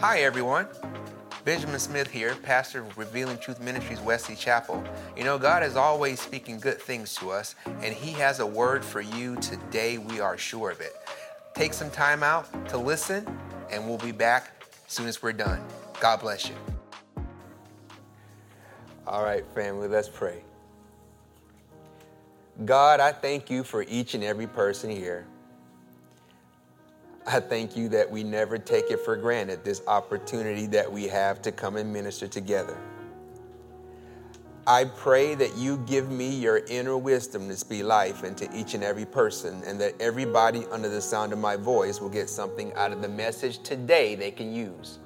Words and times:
Hi, 0.00 0.18
everyone. 0.18 0.66
Benjamin 1.46 1.80
Smith 1.80 2.10
here, 2.10 2.34
pastor 2.42 2.82
of 2.82 2.98
Revealing 2.98 3.38
Truth 3.38 3.62
Ministries, 3.62 3.98
Wesley 3.98 4.36
Chapel. 4.36 4.84
You 5.16 5.24
know, 5.24 5.38
God 5.38 5.62
is 5.62 5.74
always 5.74 6.20
speaking 6.20 6.60
good 6.60 6.78
things 6.78 7.14
to 7.14 7.30
us, 7.30 7.54
and 7.64 7.94
He 7.94 8.12
has 8.12 8.40
a 8.40 8.46
word 8.46 8.84
for 8.84 9.00
you 9.00 9.36
today. 9.36 9.96
We 9.96 10.20
are 10.20 10.36
sure 10.36 10.70
of 10.70 10.82
it. 10.82 10.92
Take 11.54 11.72
some 11.72 11.90
time 11.90 12.22
out 12.22 12.68
to 12.68 12.76
listen, 12.76 13.26
and 13.70 13.88
we'll 13.88 13.96
be 13.96 14.12
back 14.12 14.62
as 14.86 14.92
soon 14.92 15.08
as 15.08 15.22
we're 15.22 15.32
done. 15.32 15.64
God 15.98 16.20
bless 16.20 16.46
you. 16.46 16.56
All 19.06 19.24
right, 19.24 19.46
family, 19.54 19.88
let's 19.88 20.10
pray. 20.10 20.42
God, 22.66 23.00
I 23.00 23.12
thank 23.12 23.48
you 23.48 23.64
for 23.64 23.82
each 23.88 24.12
and 24.12 24.22
every 24.22 24.46
person 24.46 24.90
here. 24.90 25.26
I 27.26 27.40
thank 27.40 27.76
you 27.76 27.88
that 27.88 28.08
we 28.08 28.22
never 28.22 28.56
take 28.56 28.90
it 28.90 29.00
for 29.00 29.16
granted, 29.16 29.64
this 29.64 29.82
opportunity 29.88 30.66
that 30.66 30.90
we 30.90 31.08
have 31.08 31.42
to 31.42 31.50
come 31.50 31.76
and 31.76 31.92
minister 31.92 32.28
together. 32.28 32.78
I 34.68 34.84
pray 34.84 35.34
that 35.34 35.56
you 35.56 35.78
give 35.86 36.10
me 36.10 36.28
your 36.28 36.58
inner 36.68 36.96
wisdom 36.96 37.48
to 37.48 37.56
speak 37.56 37.84
life 37.84 38.24
into 38.24 38.48
each 38.56 38.74
and 38.74 38.84
every 38.84 39.04
person, 39.04 39.62
and 39.64 39.80
that 39.80 39.94
everybody 40.00 40.66
under 40.70 40.88
the 40.88 41.00
sound 41.00 41.32
of 41.32 41.38
my 41.40 41.56
voice 41.56 42.00
will 42.00 42.08
get 42.08 42.28
something 42.28 42.72
out 42.74 42.92
of 42.92 43.02
the 43.02 43.08
message 43.08 43.60
today 43.62 44.14
they 44.14 44.30
can 44.30 44.52
use. 44.52 44.98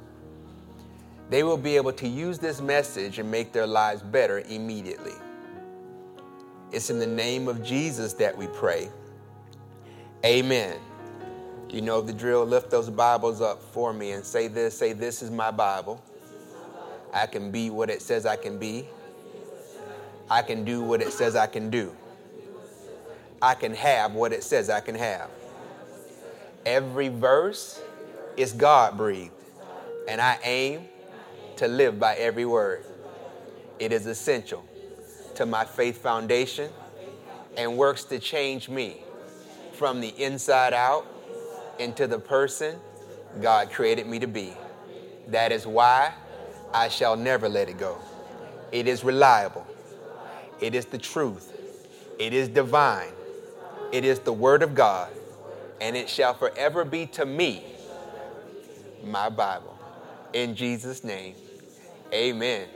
They 1.30 1.42
will 1.42 1.58
be 1.58 1.76
able 1.76 1.92
to 1.92 2.08
use 2.08 2.38
this 2.38 2.60
message 2.60 3.18
and 3.18 3.30
make 3.30 3.52
their 3.52 3.66
lives 3.66 4.02
better 4.02 4.40
immediately. 4.40 5.14
It's 6.72 6.90
in 6.90 6.98
the 6.98 7.06
name 7.06 7.48
of 7.48 7.62
Jesus 7.62 8.12
that 8.14 8.36
we 8.36 8.46
pray. 8.48 8.90
Amen. 10.24 10.78
You 11.72 11.82
know 11.82 12.00
the 12.00 12.12
drill. 12.12 12.44
Lift 12.44 12.70
those 12.70 12.90
Bibles 12.90 13.40
up 13.40 13.62
for 13.62 13.92
me 13.92 14.10
and 14.10 14.24
say 14.24 14.48
this. 14.48 14.76
Say, 14.76 14.92
This 14.92 15.22
is 15.22 15.30
my 15.30 15.52
Bible. 15.52 16.02
I 17.12 17.26
can 17.26 17.52
be 17.52 17.70
what 17.70 17.90
it 17.90 18.02
says 18.02 18.26
I 18.26 18.34
can 18.34 18.58
be. 18.58 18.88
I 20.28 20.42
can 20.42 20.64
do 20.64 20.82
what 20.82 21.00
it 21.00 21.12
says 21.12 21.36
I 21.36 21.46
can 21.46 21.70
do. 21.70 21.94
I 23.40 23.54
can 23.54 23.72
have 23.74 24.14
what 24.14 24.32
it 24.32 24.42
says 24.42 24.68
I 24.68 24.80
can 24.80 24.96
have. 24.96 25.30
Every 26.66 27.08
verse 27.08 27.80
is 28.36 28.52
God 28.52 28.96
breathed, 28.96 29.32
and 30.08 30.20
I 30.20 30.38
aim 30.44 30.88
to 31.56 31.68
live 31.68 31.98
by 31.98 32.16
every 32.16 32.44
word. 32.44 32.84
It 33.78 33.92
is 33.92 34.06
essential 34.06 34.64
to 35.36 35.46
my 35.46 35.64
faith 35.64 35.98
foundation 35.98 36.70
and 37.56 37.76
works 37.76 38.04
to 38.04 38.18
change 38.18 38.68
me 38.68 39.02
from 39.72 40.00
the 40.00 40.08
inside 40.22 40.74
out 40.74 41.06
into 41.80 42.06
the 42.06 42.18
person 42.18 42.76
God 43.40 43.70
created 43.70 44.06
me 44.06 44.18
to 44.18 44.26
be. 44.26 44.52
That 45.28 45.52
is 45.52 45.66
why 45.66 46.12
I 46.72 46.88
shall 46.88 47.16
never 47.16 47.48
let 47.48 47.68
it 47.68 47.78
go. 47.78 47.98
It 48.72 48.86
is 48.86 49.02
reliable. 49.02 49.66
It 50.60 50.74
is 50.74 50.84
the 50.86 50.98
truth. 50.98 51.56
It 52.18 52.34
is 52.34 52.48
divine. 52.48 53.12
It 53.92 54.04
is 54.04 54.20
the 54.20 54.32
Word 54.32 54.62
of 54.62 54.74
God. 54.74 55.10
And 55.80 55.96
it 55.96 56.08
shall 56.08 56.34
forever 56.34 56.84
be 56.84 57.06
to 57.06 57.24
me 57.24 57.64
my 59.04 59.28
Bible. 59.28 59.76
In 60.34 60.54
Jesus' 60.54 61.02
name, 61.02 61.34
amen. 62.12 62.68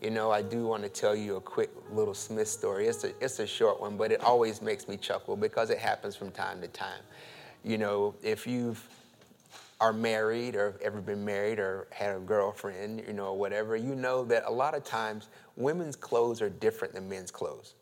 You 0.00 0.10
know, 0.10 0.30
I 0.30 0.40
do 0.40 0.66
want 0.66 0.82
to 0.84 0.88
tell 0.88 1.14
you 1.14 1.36
a 1.36 1.40
quick 1.40 1.70
little 1.92 2.14
Smith 2.14 2.48
story. 2.48 2.86
It's 2.86 3.04
a, 3.04 3.12
it's 3.22 3.38
a 3.38 3.46
short 3.46 3.80
one, 3.80 3.98
but 3.98 4.12
it 4.12 4.22
always 4.22 4.62
makes 4.62 4.88
me 4.88 4.96
chuckle 4.96 5.36
because 5.36 5.68
it 5.68 5.78
happens 5.78 6.16
from 6.16 6.30
time 6.30 6.60
to 6.62 6.68
time 6.68 7.02
you 7.64 7.78
know, 7.78 8.14
if 8.22 8.46
you've 8.46 8.86
are 9.80 9.92
married 9.94 10.54
or 10.54 10.74
ever 10.82 11.00
been 11.00 11.24
married 11.24 11.58
or 11.58 11.86
had 11.90 12.14
a 12.14 12.18
girlfriend, 12.20 13.02
you 13.06 13.14
know, 13.14 13.28
or 13.28 13.38
whatever, 13.38 13.76
you 13.76 13.94
know 13.94 14.24
that 14.24 14.44
a 14.46 14.50
lot 14.50 14.74
of 14.74 14.84
times 14.84 15.28
women's 15.56 15.96
clothes 15.96 16.42
are 16.42 16.50
different 16.50 16.92
than 16.92 17.08
men's 17.08 17.30
clothes. 17.30 17.74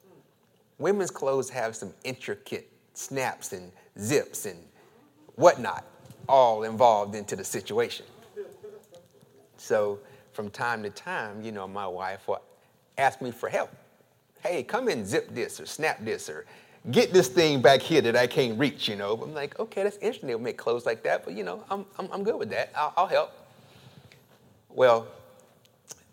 Women's 0.79 1.11
clothes 1.11 1.51
have 1.51 1.75
some 1.75 1.93
intricate 2.05 2.71
snaps 2.95 3.53
and 3.53 3.73
zips 3.99 4.47
and 4.47 4.59
whatnot 5.35 5.85
all 6.29 6.63
involved 6.63 7.17
into 7.17 7.35
the 7.35 7.45
situation. 7.45 8.07
So 9.57 9.99
from 10.33 10.51
time 10.51 10.85
to 10.85 10.91
time, 10.91 11.43
you 11.43 11.51
know, 11.51 11.67
my 11.67 11.87
wife 11.87 12.29
will 12.29 12.43
ask 12.97 13.21
me 13.21 13.33
for 13.33 13.49
help. 13.49 13.71
Hey, 14.41 14.63
come 14.63 14.87
and 14.87 15.05
zip 15.05 15.35
this 15.35 15.59
or 15.59 15.67
snap 15.67 16.05
this 16.05 16.29
or 16.29 16.47
get 16.91 17.13
this 17.13 17.29
thing 17.29 17.61
back 17.61 17.81
here 17.81 18.01
that 18.01 18.17
I 18.17 18.27
can't 18.27 18.59
reach, 18.59 18.89
you 18.89 18.97
know. 18.97 19.21
I'm 19.23 19.35
like, 19.35 19.59
okay, 19.59 19.83
that's 19.83 19.97
interesting. 19.97 20.29
They'll 20.29 20.39
make 20.39 20.57
clothes 20.57 20.87
like 20.87 21.03
that, 21.05 21.25
but 21.25 21.35
you 21.35 21.45
know, 21.45 21.65
I'm, 21.71 21.85
I'm, 21.99 22.09
I'm 22.13 22.23
good 22.25 22.39
with 22.39 22.51
that. 22.51 22.73
I'll, 22.77 22.93
I'll 22.97 23.07
help. 23.07 23.33
Well, 24.69 25.09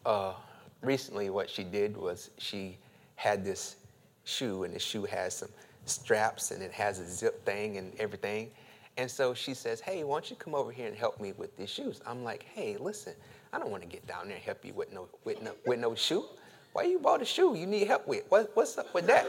uh, 0.06 0.34
recently 0.82 1.30
what 1.30 1.50
she 1.50 1.64
did 1.64 1.96
was 1.96 2.30
she 2.38 2.78
had 3.16 3.46
this 3.46 3.78
shoe, 4.24 4.64
and 4.64 4.74
the 4.74 4.80
shoe 4.80 5.04
has 5.06 5.38
some 5.38 5.50
straps 5.86 6.52
and 6.52 6.62
it 6.62 6.72
has 6.72 7.00
a 7.00 7.08
zip 7.08 7.46
thing 7.46 7.78
and 7.78 7.94
everything. 8.00 8.50
And 8.98 9.10
so 9.10 9.34
she 9.34 9.54
says, 9.54 9.80
hey, 9.80 10.04
why 10.04 10.16
don't 10.16 10.30
you 10.30 10.36
come 10.36 10.56
over 10.56 10.72
here 10.72 10.88
and 10.88 10.96
help 10.96 11.20
me 11.20 11.34
with 11.34 11.56
these 11.58 11.70
shoes? 11.70 12.02
I'm 12.08 12.24
like, 12.24 12.44
hey, 12.54 12.78
listen, 12.80 13.14
I 13.52 13.60
don't 13.60 13.70
want 13.70 13.84
to 13.84 13.90
get 13.90 14.08
down 14.08 14.28
there 14.28 14.36
and 14.36 14.44
help 14.44 14.64
you 14.64 14.74
with 14.74 14.94
no, 14.94 15.08
with 15.26 15.42
no, 15.42 15.52
with 15.66 15.80
no 15.80 15.96
shoe. 15.96 16.26
Why 16.74 16.84
you 16.84 17.00
bought 17.00 17.22
a 17.22 17.26
shoe 17.26 17.56
you 17.56 17.68
need 17.68 17.88
help 17.88 18.08
with? 18.08 18.24
What, 18.30 18.52
what's 18.54 18.78
up 18.78 18.94
with 18.94 19.08
that? 19.08 19.26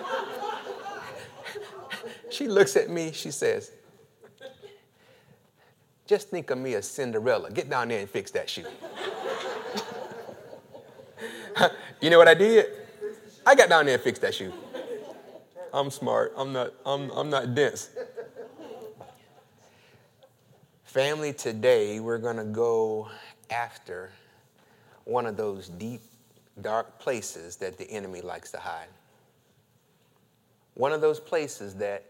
She 2.37 2.49
looks 2.49 2.77
at 2.77 2.91
me, 2.91 3.13
she 3.13 3.31
says, 3.31 3.73
just 6.07 6.29
think 6.29 6.51
of 6.51 6.59
me 6.59 6.75
as 6.75 6.89
Cinderella. 6.89 7.51
Get 7.51 7.69
down 7.69 7.89
there 7.89 8.01
and 8.01 8.09
fix 8.09 8.31
that 8.33 8.49
shoe. 8.49 8.65
you 12.01 12.11
know 12.11 12.19
what 12.19 12.29
I 12.29 12.35
did? 12.35 12.67
I 13.45 13.55
got 13.55 13.69
down 13.69 13.87
there 13.87 13.95
and 13.95 14.03
fixed 14.03 14.23
that 14.23 14.35
shoe. 14.35 14.53
I'm 15.73 15.91
smart. 15.91 16.33
I'm 16.37 16.53
not, 16.53 16.75
I'm, 16.85 17.11
I'm 17.11 17.29
not 17.29 17.55
dense. 17.55 17.91
Family, 20.85 21.33
today 21.33 21.99
we're 21.99 22.19
going 22.19 22.37
to 22.37 22.45
go 22.45 23.09
after 23.51 24.13
one 25.05 25.27
of 25.27 25.37
those 25.37 25.69
deep, 25.69 26.03
dark 26.63 26.99
places 26.99 27.57
that 27.57 27.79
the 27.79 27.91
enemy 27.91 28.21
likes 28.21 28.51
to 28.53 28.59
hide 28.59 28.89
one 30.77 30.93
of 30.93 31.01
those 31.01 31.19
places 31.19 31.75
that 31.75 32.05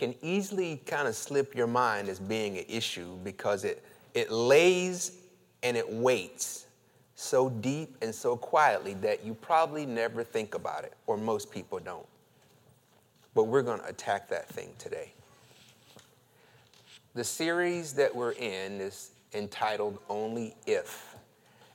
can 0.00 0.14
easily 0.22 0.80
kind 0.86 1.06
of 1.06 1.14
slip 1.14 1.54
your 1.54 1.66
mind 1.66 2.08
as 2.08 2.18
being 2.18 2.56
an 2.56 2.64
issue 2.70 3.18
because 3.22 3.64
it, 3.64 3.84
it 4.14 4.30
lays 4.32 5.12
and 5.62 5.76
it 5.76 5.86
waits 5.92 6.64
so 7.14 7.50
deep 7.50 7.94
and 8.00 8.14
so 8.14 8.34
quietly 8.34 8.94
that 8.94 9.26
you 9.26 9.34
probably 9.34 9.84
never 9.84 10.24
think 10.24 10.54
about 10.54 10.84
it, 10.84 10.94
or 11.06 11.18
most 11.18 11.50
people 11.50 11.78
don't. 11.78 12.06
But 13.34 13.44
we're 13.44 13.60
going 13.60 13.80
to 13.80 13.86
attack 13.88 14.26
that 14.30 14.48
thing 14.48 14.70
today. 14.78 15.12
The 17.14 17.22
series 17.22 17.92
that 17.92 18.16
we're 18.16 18.32
in 18.32 18.80
is 18.80 19.10
entitled 19.34 19.98
Only 20.08 20.56
If, 20.66 21.14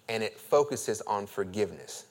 and 0.10 0.24
it 0.24 0.40
focuses 0.40 1.00
on 1.02 1.28
forgiveness 1.28 2.06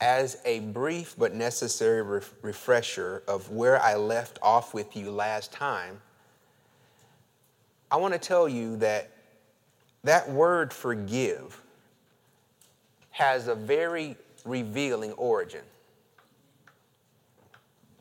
as 0.00 0.40
a 0.44 0.60
brief 0.60 1.14
but 1.18 1.34
necessary 1.34 2.02
ref- 2.02 2.32
refresher 2.42 3.22
of 3.26 3.50
where 3.50 3.80
I 3.82 3.96
left 3.96 4.38
off 4.42 4.72
with 4.74 4.96
you 4.96 5.10
last 5.10 5.52
time, 5.52 6.00
I 7.90 7.96
want 7.96 8.14
to 8.14 8.20
tell 8.20 8.48
you 8.48 8.76
that 8.76 9.10
that 10.04 10.30
word 10.30 10.72
forgive 10.72 11.60
has 13.10 13.48
a 13.48 13.54
very 13.54 14.16
revealing 14.44 15.12
origin. 15.12 15.62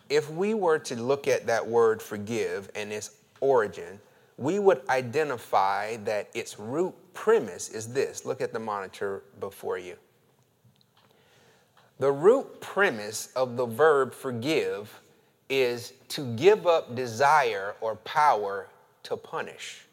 If 0.09 0.29
we 0.29 0.53
were 0.53 0.79
to 0.79 0.95
look 0.95 1.27
at 1.27 1.47
that 1.47 1.65
word 1.65 2.01
forgive 2.01 2.69
and 2.75 2.93
its 2.93 3.11
origin, 3.41 3.99
we 4.37 4.59
would 4.59 4.81
identify 4.89 5.97
that 5.97 6.29
its 6.33 6.59
root 6.59 6.93
premise 7.13 7.69
is 7.69 7.91
this. 7.91 8.25
Look 8.25 8.39
at 8.39 8.53
the 8.53 8.59
monitor 8.59 9.23
before 9.39 9.79
you. 9.79 9.95
The 11.99 12.11
root 12.11 12.61
premise 12.61 13.29
of 13.35 13.57
the 13.57 13.65
verb 13.65 14.13
forgive 14.13 15.01
is 15.49 15.94
to 16.09 16.35
give 16.35 16.67
up 16.67 16.95
desire 16.95 17.75
or 17.81 17.95
power 17.97 18.67
to 19.03 19.17
punish. 19.17 19.85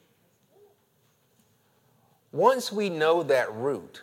Once 2.32 2.72
we 2.72 2.90
know 2.90 3.22
that 3.22 3.54
root, 3.54 4.02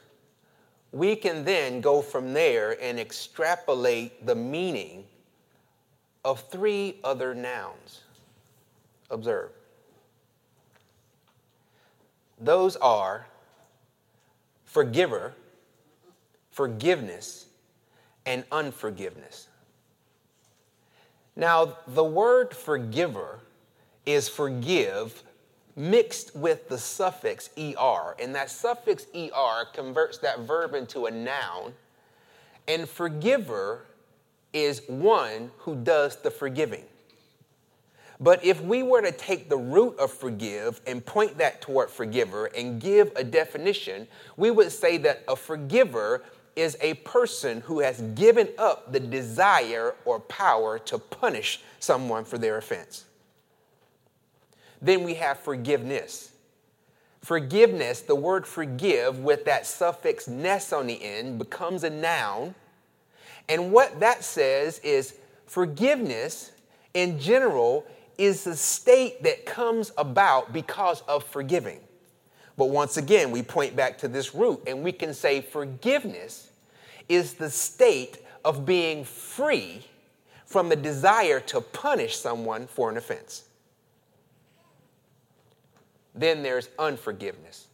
we 0.92 1.16
can 1.16 1.44
then 1.44 1.82
go 1.82 2.02
from 2.02 2.34
there 2.34 2.82
and 2.82 3.00
extrapolate 3.00 4.26
the 4.26 4.36
meaning 4.36 5.04
of 6.24 6.40
three 6.50 6.98
other 7.04 7.36
nouns. 7.36 8.02
Observe. 9.10 9.52
Those 12.40 12.78
are 12.78 13.28
forgiver, 14.66 15.34
forgiveness, 16.50 17.48
and 18.26 18.44
unforgiveness. 18.52 19.48
Now, 21.36 21.78
the 21.88 22.04
word 22.04 22.56
forgiver 22.56 23.40
is 24.06 24.28
forgive 24.28 25.24
mixed 25.76 26.36
with 26.36 26.68
the 26.68 26.78
suffix 26.78 27.50
er. 27.58 28.16
And 28.20 28.36
that 28.36 28.50
suffix 28.50 29.08
er 29.16 29.66
converts 29.74 30.18
that 30.20 30.40
verb 30.42 30.74
into 30.74 31.06
a 31.06 31.12
noun. 31.12 31.74
And 32.68 32.88
forgiver 32.88 33.86
is 34.54 34.82
one 34.88 35.52
who 35.60 35.76
does 35.76 36.18
the 36.18 36.32
forgiving. 36.32 36.84
But 38.20 38.44
if 38.46 38.62
we 38.62 38.84
were 38.84 39.02
to 39.02 39.12
take 39.12 39.50
the 39.50 39.58
root 39.58 39.98
of 39.98 40.12
forgive 40.12 40.80
and 40.86 41.04
point 41.04 41.40
that 41.40 41.60
toward 41.60 41.90
forgiver 41.90 42.46
and 42.46 42.80
give 42.80 43.12
a 43.16 43.24
definition, 43.24 44.08
we 44.38 44.52
would 44.52 44.72
say 44.72 44.98
that 44.98 45.24
a 45.28 45.36
forgiver 45.36 46.24
is 46.62 46.78
a 46.80 46.94
person 46.94 47.62
who 47.62 47.80
has 47.80 48.02
given 48.14 48.48
up 48.60 48.92
the 48.92 49.00
desire 49.00 49.96
or 50.06 50.20
power 50.20 50.78
to 50.78 51.00
punish 51.00 51.60
someone 51.80 52.24
for 52.24 52.38
their 52.38 52.58
offense. 52.58 53.06
Then 54.80 55.04
we 55.04 55.16
have 55.16 55.40
forgiveness. 55.40 56.32
Forgiveness, 57.22 58.02
the 58.02 58.14
word 58.14 58.46
forgive 58.46 59.20
with 59.20 59.44
that 59.46 59.66
suffix 59.66 60.28
ness 60.28 60.72
on 60.72 60.86
the 60.86 61.04
end 61.04 61.40
becomes 61.40 61.84
a 61.84 61.90
noun. 61.90 62.54
And 63.50 63.72
what 63.72 64.00
that 64.00 64.24
says 64.24 64.78
is 64.80 65.16
forgiveness 65.48 66.52
in 66.94 67.20
general 67.20 67.88
is 68.20 68.44
the 68.44 68.56
state 68.56 69.24
that 69.24 69.48
comes 69.48 69.92
about 69.98 70.54
because 70.54 71.02
of 71.08 71.24
forgiving. 71.24 71.80
But 72.56 72.70
once 72.70 72.98
again, 72.98 73.32
we 73.32 73.42
point 73.42 73.76
back 73.76 73.98
to 74.00 74.08
this 74.08 74.36
root 74.36 74.62
and 74.68 74.84
we 74.84 74.92
can 74.92 75.16
say 75.16 75.42
forgiveness 75.42 76.51
is 77.10 77.34
the 77.34 77.50
state 77.50 78.20
of 78.44 78.66
being 78.66 79.04
free 79.04 79.86
from 80.46 80.70
the 80.70 80.76
desire 80.76 81.40
to 81.40 81.62
punish 81.62 82.18
someone 82.18 82.68
for 82.68 82.90
an 82.90 82.98
offense. 82.98 83.44
Then 86.14 86.44
there's 86.44 86.70
unforgiveness. 86.78 87.68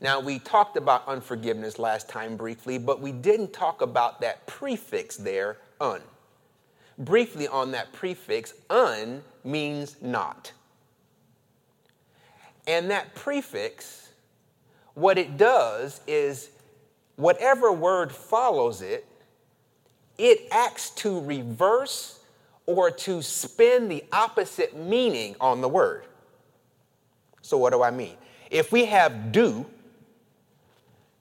Now, 0.00 0.18
we 0.18 0.40
talked 0.40 0.76
about 0.76 1.06
unforgiveness 1.06 1.78
last 1.78 2.08
time 2.08 2.36
briefly, 2.36 2.78
but 2.78 3.00
we 3.00 3.12
didn't 3.12 3.52
talk 3.52 3.82
about 3.82 4.20
that 4.20 4.44
prefix 4.46 5.16
there, 5.16 5.58
un 5.80 6.00
briefly 6.98 7.48
on 7.48 7.72
that 7.72 7.92
prefix, 7.92 8.54
un 8.70 9.22
means 9.44 9.96
not. 10.00 10.52
And 12.66 12.90
that 12.90 13.14
prefix, 13.14 14.10
what 14.94 15.18
it 15.18 15.36
does 15.36 16.00
is 16.06 16.50
whatever 17.16 17.72
word 17.72 18.12
follows 18.12 18.82
it, 18.82 19.06
it 20.18 20.46
acts 20.50 20.90
to 20.90 21.20
reverse 21.20 22.20
or 22.66 22.90
to 22.90 23.22
spin 23.22 23.88
the 23.88 24.04
opposite 24.12 24.76
meaning 24.76 25.34
on 25.40 25.60
the 25.60 25.68
word. 25.68 26.04
So, 27.42 27.58
what 27.58 27.72
do 27.72 27.82
I 27.82 27.90
mean? 27.90 28.16
If 28.50 28.70
we 28.70 28.84
have 28.86 29.32
do 29.32 29.66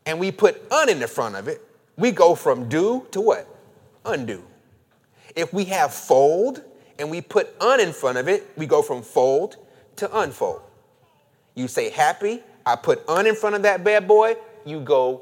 and 0.06 0.20
we 0.20 0.32
put 0.32 0.62
un 0.72 0.90
in 0.90 1.00
the 1.00 1.08
front 1.08 1.36
of 1.36 1.48
it, 1.48 1.62
we 1.98 2.12
go 2.12 2.36
from 2.36 2.70
do 2.70 3.08
to 3.12 3.22
what? 3.22 3.48
Undo. 4.06 4.44
If 5.36 5.54
we 5.54 5.66
have 5.66 5.94
fold 5.94 6.62
and 7.00 7.10
we 7.10 7.22
put 7.22 7.50
un 7.62 7.80
in 7.80 7.94
front 7.94 8.18
of 8.18 8.28
it, 8.28 8.50
we 8.58 8.66
go 8.66 8.82
from 8.82 9.02
fold 9.02 9.58
to 9.98 10.20
unfold. 10.20 10.62
You 11.56 11.68
say 11.68 11.90
happy, 11.90 12.42
I 12.66 12.76
put 12.76 13.08
un 13.08 13.28
in 13.28 13.36
front 13.36 13.56
of 13.56 13.64
that 13.64 13.84
bad 13.84 14.08
boy, 14.08 14.36
you 14.66 14.80
go 14.80 15.22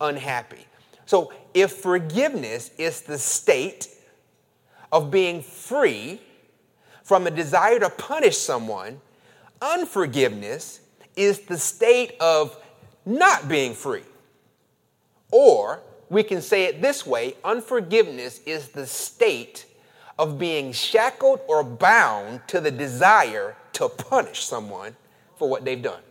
unhappy. 0.00 0.66
So 1.06 1.32
if 1.54 1.72
forgiveness 1.72 2.70
is 2.78 3.02
the 3.02 3.18
state 3.18 3.88
of 4.92 5.10
being 5.10 5.42
free 5.42 6.20
from 7.02 7.26
a 7.26 7.30
desire 7.30 7.78
to 7.80 7.90
punish 7.90 8.36
someone, 8.36 9.00
unforgiveness 9.60 10.80
is 11.16 11.40
the 11.40 11.58
state 11.58 12.14
of 12.20 12.56
not 13.04 13.48
being 13.48 13.74
free. 13.74 14.04
Or 15.32 15.82
we 16.08 16.22
can 16.22 16.42
say 16.42 16.64
it 16.64 16.82
this 16.82 17.06
way 17.06 17.34
unforgiveness 17.44 18.40
is 18.46 18.68
the 18.68 18.86
state 18.86 19.66
of 20.18 20.38
being 20.38 20.72
shackled 20.72 21.40
or 21.48 21.64
bound 21.64 22.40
to 22.48 22.60
the 22.60 22.70
desire 22.70 23.56
to 23.72 23.88
punish 23.88 24.44
someone 24.44 24.94
for 25.36 25.48
what 25.48 25.64
they've 25.64 25.82
done. 25.82 26.02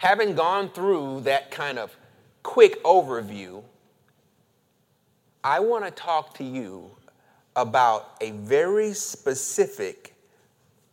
Having 0.00 0.34
gone 0.34 0.70
through 0.70 1.20
that 1.24 1.50
kind 1.50 1.78
of 1.78 1.94
quick 2.42 2.82
overview, 2.84 3.62
I 5.44 5.60
want 5.60 5.84
to 5.84 5.90
talk 5.90 6.32
to 6.38 6.44
you 6.44 6.90
about 7.54 8.16
a 8.22 8.30
very 8.30 8.94
specific 8.94 10.14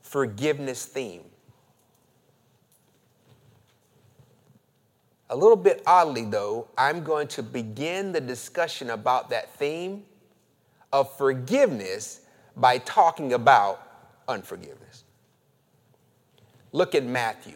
forgiveness 0.02 0.86
theme. 0.86 1.24
A 5.30 5.36
little 5.38 5.56
bit 5.56 5.84
oddly, 5.88 6.26
though, 6.26 6.68
I'm 6.78 7.02
going 7.02 7.30
to 7.30 7.44
begin 7.44 8.12
the 8.12 8.20
discussion 8.20 8.90
about 8.90 9.30
that 9.30 9.56
theme 9.56 10.04
of 10.92 11.16
forgiveness 11.18 12.20
by 12.58 12.80
talking 12.80 13.32
about 13.32 13.82
unforgiveness. 14.28 15.06
Look 16.74 16.94
at 16.94 17.06
Matthew. 17.06 17.56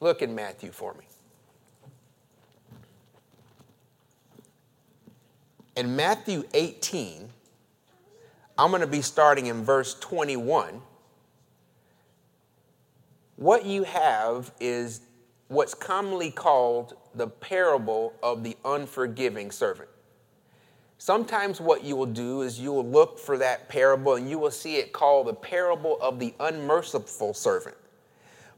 Look 0.00 0.22
in 0.22 0.34
Matthew 0.34 0.70
for 0.70 0.94
me. 0.94 1.04
In 5.76 5.94
Matthew 5.94 6.44
18, 6.54 7.28
I'm 8.58 8.70
going 8.70 8.80
to 8.80 8.86
be 8.86 9.02
starting 9.02 9.46
in 9.46 9.64
verse 9.64 9.94
21 10.00 10.80
what 13.36 13.66
you 13.66 13.84
have 13.84 14.50
is 14.60 15.02
what's 15.48 15.74
commonly 15.74 16.30
called 16.30 16.94
the 17.14 17.28
parable 17.28 18.14
of 18.22 18.42
the 18.42 18.56
unforgiving 18.64 19.50
servant. 19.50 19.90
Sometimes, 20.98 21.60
what 21.60 21.84
you 21.84 21.94
will 21.94 22.06
do 22.06 22.40
is 22.40 22.58
you 22.58 22.72
will 22.72 22.86
look 22.86 23.18
for 23.18 23.36
that 23.36 23.68
parable 23.68 24.14
and 24.14 24.28
you 24.28 24.38
will 24.38 24.50
see 24.50 24.76
it 24.76 24.94
called 24.94 25.26
the 25.26 25.34
parable 25.34 25.98
of 26.00 26.18
the 26.18 26.34
unmerciful 26.40 27.34
servant. 27.34 27.76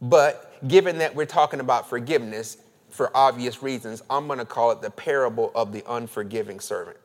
But 0.00 0.67
given 0.69 0.99
that 0.99 1.15
we're 1.15 1.27
talking 1.27 1.61
about 1.61 1.89
forgiveness 1.89 2.59
for 2.91 3.15
obvious 3.17 3.62
reasons, 3.62 4.03
I'm 4.09 4.27
going 4.27 4.39
to 4.39 4.45
call 4.45 4.71
it 4.71 4.81
the 4.81 4.91
parable 4.91 5.53
of 5.55 5.73
the 5.73 5.85
unforgiving 5.89 6.61
servant. 6.61 6.97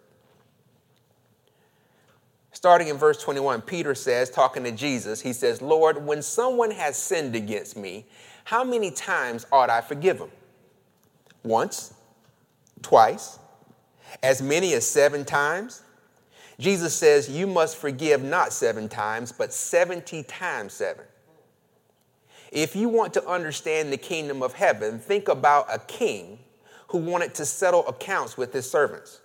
Starting 2.52 2.88
in 2.88 2.98
verse 2.98 3.22
21, 3.22 3.62
Peter 3.62 3.96
says, 3.96 4.30
talking 4.30 4.64
to 4.64 4.72
Jesus, 4.72 5.20
he 5.22 5.34
says, 5.34 5.62
Lord, 5.62 6.06
when 6.06 6.22
someone 6.22 6.72
has 6.72 6.96
sinned 6.96 7.36
against 7.36 7.76
me, 7.76 8.06
how 8.46 8.64
many 8.64 8.92
times 8.92 9.46
ought 9.52 9.70
I 9.70 9.82
forgive 9.82 10.20
him? 10.20 10.30
Once? 11.44 11.94
Twice? 12.82 13.40
As 14.22 14.42
many 14.42 14.74
as 14.74 14.88
seven 14.88 15.26
times? 15.26 15.82
Jesus 16.60 16.94
says, 16.94 17.30
You 17.30 17.48
must 17.48 17.76
forgive 17.76 18.24
not 18.24 18.54
seven 18.54 18.88
times, 18.88 19.32
but 19.32 19.52
70 19.52 20.24
times 20.24 20.74
seven. 20.74 21.06
If 22.54 22.76
you 22.76 22.88
want 22.88 23.16
to 23.16 23.28
understand 23.28 23.92
the 23.92 23.98
kingdom 23.98 24.44
of 24.44 24.54
heaven, 24.54 25.00
think 25.00 25.28
about 25.28 25.66
a 25.74 25.80
king 25.80 26.38
who 26.90 27.00
wanted 27.00 27.34
to 27.36 27.46
settle 27.48 27.86
accounts 27.88 28.38
with 28.38 28.54
his 28.54 28.70
servants. 28.70 29.22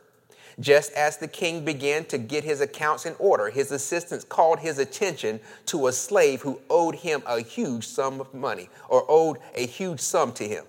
Just 0.58 0.92
as 0.92 1.18
the 1.18 1.28
king 1.28 1.62
began 1.62 2.06
to 2.06 2.16
get 2.16 2.42
his 2.42 2.62
accounts 2.62 3.04
in 3.04 3.14
order, 3.18 3.50
his 3.50 3.70
assistants 3.70 4.24
called 4.24 4.60
his 4.60 4.78
attention 4.78 5.40
to 5.66 5.88
a 5.88 5.92
slave 5.92 6.40
who 6.40 6.58
owed 6.70 6.94
him 6.94 7.22
a 7.26 7.42
huge 7.42 7.86
sum 7.86 8.18
of 8.18 8.32
money 8.32 8.70
or 8.88 9.04
owed 9.10 9.36
a 9.54 9.66
huge 9.66 10.00
sum 10.00 10.32
to 10.32 10.48
him. 10.48 10.64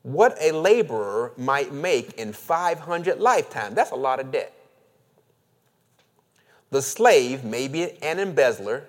What 0.00 0.38
a 0.40 0.52
laborer 0.52 1.34
might 1.36 1.70
make 1.70 2.14
in 2.14 2.32
500 2.32 3.20
lifetimes, 3.20 3.74
that's 3.74 3.90
a 3.90 3.96
lot 3.96 4.20
of 4.20 4.32
debt. 4.32 4.54
The 6.70 6.80
slave, 6.80 7.44
maybe 7.44 8.02
an 8.02 8.18
embezzler, 8.18 8.86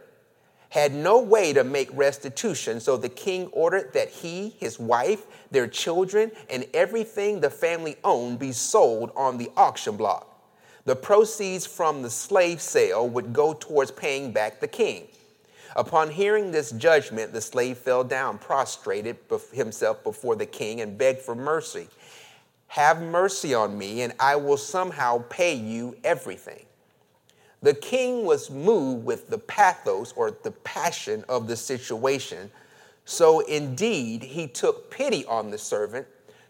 had 0.71 0.93
no 0.93 1.19
way 1.19 1.51
to 1.51 1.65
make 1.65 1.89
restitution, 1.91 2.79
so 2.79 2.95
the 2.95 3.09
king 3.09 3.47
ordered 3.47 3.91
that 3.91 4.07
he, 4.07 4.55
his 4.57 4.79
wife, 4.79 5.25
their 5.51 5.67
children, 5.67 6.31
and 6.49 6.65
everything 6.73 7.41
the 7.41 7.49
family 7.49 7.97
owned 8.05 8.39
be 8.39 8.53
sold 8.53 9.11
on 9.13 9.37
the 9.37 9.51
auction 9.57 9.97
block. 9.97 10.27
The 10.85 10.95
proceeds 10.95 11.65
from 11.65 12.01
the 12.01 12.09
slave 12.09 12.61
sale 12.61 13.09
would 13.09 13.33
go 13.33 13.53
towards 13.53 13.91
paying 13.91 14.31
back 14.31 14.61
the 14.61 14.67
king. 14.67 15.09
Upon 15.75 16.09
hearing 16.09 16.51
this 16.51 16.71
judgment, 16.71 17.33
the 17.33 17.41
slave 17.41 17.77
fell 17.77 18.05
down, 18.05 18.37
prostrated 18.37 19.17
himself 19.51 20.01
before 20.05 20.37
the 20.37 20.45
king, 20.45 20.79
and 20.79 20.97
begged 20.97 21.19
for 21.19 21.35
mercy. 21.35 21.89
Have 22.67 23.01
mercy 23.01 23.53
on 23.53 23.77
me, 23.77 24.03
and 24.03 24.13
I 24.21 24.37
will 24.37 24.55
somehow 24.55 25.25
pay 25.27 25.53
you 25.53 25.97
everything. 26.05 26.65
The 27.61 27.73
king 27.75 28.25
was 28.25 28.49
moved 28.49 29.05
with 29.05 29.29
the 29.29 29.37
pathos 29.37 30.13
or 30.13 30.31
the 30.31 30.51
passion 30.51 31.23
of 31.29 31.47
the 31.47 31.55
situation. 31.55 32.49
So 33.05 33.41
indeed, 33.41 34.23
he 34.23 34.47
took 34.47 34.89
pity 34.89 35.25
on 35.25 35.51
the 35.51 35.57
servant, 35.57 36.07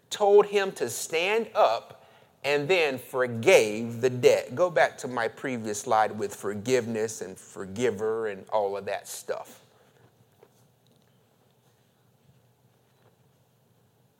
told 0.09 0.45
him 0.45 0.71
to 0.73 0.89
stand 0.89 1.49
up, 1.53 2.05
and 2.43 2.67
then 2.67 2.97
forgave 2.97 4.01
the 4.01 4.09
debt. 4.09 4.55
Go 4.55 4.69
back 4.69 4.97
to 4.99 5.07
my 5.07 5.27
previous 5.27 5.81
slide 5.81 6.17
with 6.17 6.33
forgiveness 6.33 7.21
and 7.21 7.37
forgiver 7.37 8.27
and 8.27 8.45
all 8.49 8.77
of 8.77 8.85
that 8.85 9.07
stuff. 9.07 9.61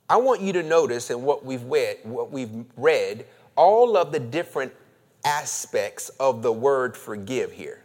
I 0.09 0.17
want 0.17 0.41
you 0.41 0.51
to 0.53 0.61
notice 0.61 1.09
in 1.09 1.23
what 1.23 1.45
we've 1.45 1.63
read, 1.63 1.99
what 2.03 2.31
we've 2.31 2.65
read, 2.75 3.25
all 3.55 3.95
of 3.95 4.11
the 4.11 4.19
different 4.19 4.73
aspects 5.25 6.09
of 6.19 6.41
the 6.41 6.51
word 6.51 6.95
forgive 6.97 7.51
here. 7.51 7.83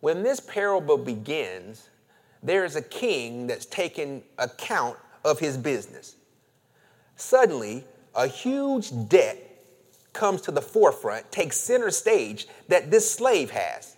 When 0.00 0.22
this 0.22 0.40
parable 0.40 0.98
begins, 0.98 1.88
there 2.42 2.64
is 2.64 2.76
a 2.76 2.82
king 2.82 3.46
that's 3.46 3.66
taking 3.66 4.22
account 4.38 4.96
of 5.24 5.38
his 5.38 5.56
business. 5.56 6.16
Suddenly, 7.16 7.84
a 8.14 8.26
huge 8.26 8.90
debt 9.08 9.42
comes 10.12 10.40
to 10.42 10.50
the 10.50 10.62
forefront, 10.62 11.30
takes 11.30 11.56
center 11.56 11.90
stage 11.90 12.46
that 12.68 12.90
this 12.90 13.10
slave 13.10 13.50
has. 13.50 13.96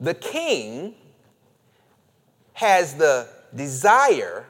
The 0.00 0.14
king 0.14 0.94
has 2.52 2.94
the 2.94 3.28
desire 3.54 4.46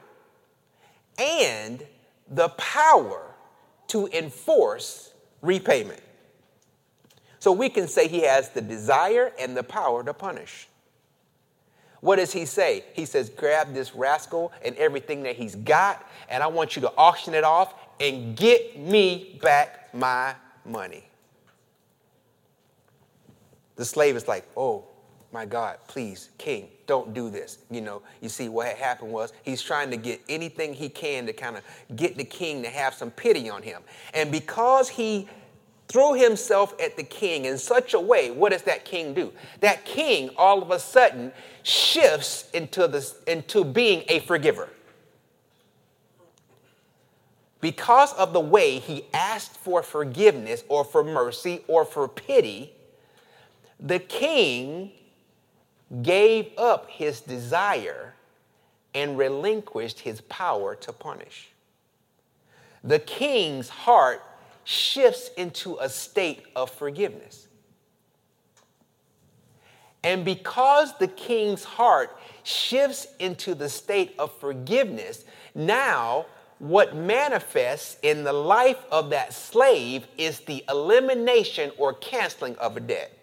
and 1.17 1.85
the 2.29 2.49
power 2.49 3.33
to 3.87 4.07
enforce 4.07 5.08
repayment. 5.41 6.01
So 7.39 7.51
we 7.51 7.69
can 7.69 7.87
say 7.87 8.07
he 8.07 8.21
has 8.21 8.49
the 8.49 8.61
desire 8.61 9.31
and 9.39 9.55
the 9.55 9.63
power 9.63 10.03
to 10.03 10.13
punish. 10.13 10.67
What 12.01 12.17
does 12.17 12.31
he 12.31 12.45
say? 12.45 12.83
He 12.93 13.05
says, 13.05 13.29
Grab 13.29 13.73
this 13.73 13.95
rascal 13.95 14.51
and 14.63 14.75
everything 14.77 15.23
that 15.23 15.35
he's 15.35 15.55
got, 15.55 16.07
and 16.29 16.41
I 16.41 16.47
want 16.47 16.75
you 16.75 16.81
to 16.83 16.93
auction 16.97 17.33
it 17.33 17.43
off 17.43 17.73
and 17.99 18.35
get 18.35 18.77
me 18.79 19.39
back 19.41 19.93
my 19.93 20.35
money. 20.65 21.05
The 23.75 23.85
slave 23.85 24.15
is 24.15 24.27
like, 24.27 24.45
Oh 24.55 24.85
my 25.31 25.45
God, 25.45 25.77
please, 25.87 26.29
king, 26.37 26.69
don't 26.87 27.13
do 27.13 27.29
this. 27.29 27.59
You 27.69 27.81
know, 27.81 28.01
you 28.19 28.29
see 28.29 28.49
what 28.49 28.67
happened 28.75 29.11
was 29.11 29.31
he's 29.43 29.61
trying 29.61 29.91
to 29.91 29.97
get 29.97 30.21
anything 30.27 30.73
he 30.73 30.89
can 30.89 31.27
to 31.27 31.33
kind 31.33 31.55
of 31.55 31.63
get 31.95 32.17
the 32.17 32.23
king 32.23 32.63
to 32.63 32.69
have 32.69 32.95
some 32.95 33.11
pity 33.11 33.49
on 33.49 33.61
him. 33.61 33.81
And 34.13 34.31
because 34.31 34.89
he 34.89 35.29
threw 35.87 36.13
himself 36.13 36.73
at 36.81 36.97
the 36.97 37.03
king 37.03 37.45
in 37.45 37.57
such 37.57 37.93
a 37.93 37.99
way, 37.99 38.31
what 38.31 38.51
does 38.51 38.63
that 38.63 38.85
king 38.85 39.13
do? 39.13 39.31
That 39.59 39.85
king 39.85 40.31
all 40.35 40.61
of 40.61 40.71
a 40.71 40.79
sudden 40.79 41.31
shifts 41.63 42.49
into, 42.53 42.87
the, 42.87 43.11
into 43.27 43.63
being 43.63 44.03
a 44.07 44.19
forgiver. 44.19 44.69
Because 47.61 48.13
of 48.13 48.33
the 48.33 48.39
way 48.39 48.79
he 48.79 49.05
asked 49.13 49.57
for 49.57 49.83
forgiveness 49.83 50.63
or 50.69 50.83
for 50.83 51.03
mercy 51.03 51.61
or 51.67 51.85
for 51.85 52.07
pity, 52.07 52.71
the 53.79 53.99
king 53.99 54.91
gave 56.01 56.51
up 56.57 56.89
his 56.89 57.21
desire 57.21 58.13
and 58.93 59.17
relinquished 59.17 59.99
his 59.99 60.21
power 60.21 60.75
to 60.75 60.93
punish. 60.93 61.49
The 62.83 62.99
king's 62.99 63.69
heart 63.69 64.23
shifts 64.63 65.31
into 65.35 65.77
a 65.79 65.89
state 65.89 66.45
of 66.55 66.69
forgiveness. 66.69 67.47
And 70.03 70.23
because 70.23 70.97
the 70.97 71.07
king's 71.07 71.63
heart 71.63 72.17
shifts 72.43 73.07
into 73.19 73.53
the 73.53 73.67
state 73.67 74.15
of 74.17 74.31
forgiveness, 74.39 75.25
now 75.53 76.25
what 76.59 76.95
manifests 76.95 77.97
in 78.03 78.23
the 78.23 78.33
life 78.33 78.83
of 78.91 79.09
that 79.09 79.33
slave 79.33 80.07
is 80.17 80.39
the 80.41 80.63
elimination 80.69 81.71
or 81.77 81.93
canceling 81.93 82.55
of 82.57 82.77
a 82.77 82.79
debt. 82.79 83.18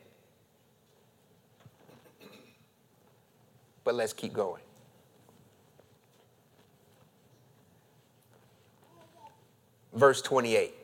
But 3.87 3.95
let's 3.95 4.13
keep 4.13 4.33
going. 4.33 4.63
Verse 9.95 10.21
28. 10.21 10.75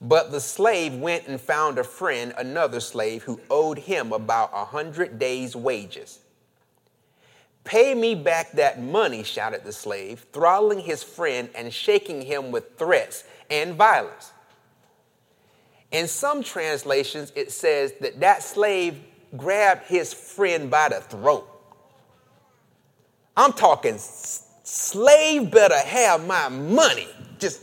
But 0.00 0.32
the 0.32 0.40
slave 0.40 0.96
went 0.96 1.28
and 1.28 1.40
found 1.40 1.78
a 1.78 1.84
friend, 1.84 2.34
another 2.36 2.80
slave, 2.80 3.22
who 3.22 3.40
owed 3.48 3.78
him 3.78 4.12
about 4.12 4.50
a 4.52 4.64
hundred 4.64 5.20
days' 5.20 5.54
wages. 5.54 6.18
Pay 7.62 7.94
me 7.94 8.16
back 8.16 8.50
that 8.52 8.82
money, 8.82 9.22
shouted 9.22 9.62
the 9.62 9.72
slave, 9.72 10.26
throttling 10.32 10.80
his 10.80 11.04
friend 11.04 11.48
and 11.54 11.72
shaking 11.72 12.22
him 12.22 12.50
with 12.50 12.76
threats 12.76 13.22
and 13.50 13.76
violence. 13.76 14.32
In 15.92 16.08
some 16.08 16.42
translations, 16.42 17.30
it 17.36 17.52
says 17.52 17.92
that 18.00 18.18
that 18.18 18.42
slave 18.42 19.00
grabbed 19.36 19.86
his 19.86 20.12
friend 20.12 20.70
by 20.70 20.88
the 20.88 21.00
throat. 21.00 21.46
I'm 23.36 23.52
talking 23.52 23.96
slave 23.98 25.50
better 25.50 25.78
have 25.78 26.26
my 26.26 26.48
money. 26.48 27.08
Just 27.38 27.62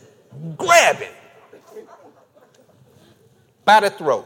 grab 0.58 0.98
him 0.98 1.14
by 3.64 3.82
the 3.82 3.90
throat. 3.90 4.26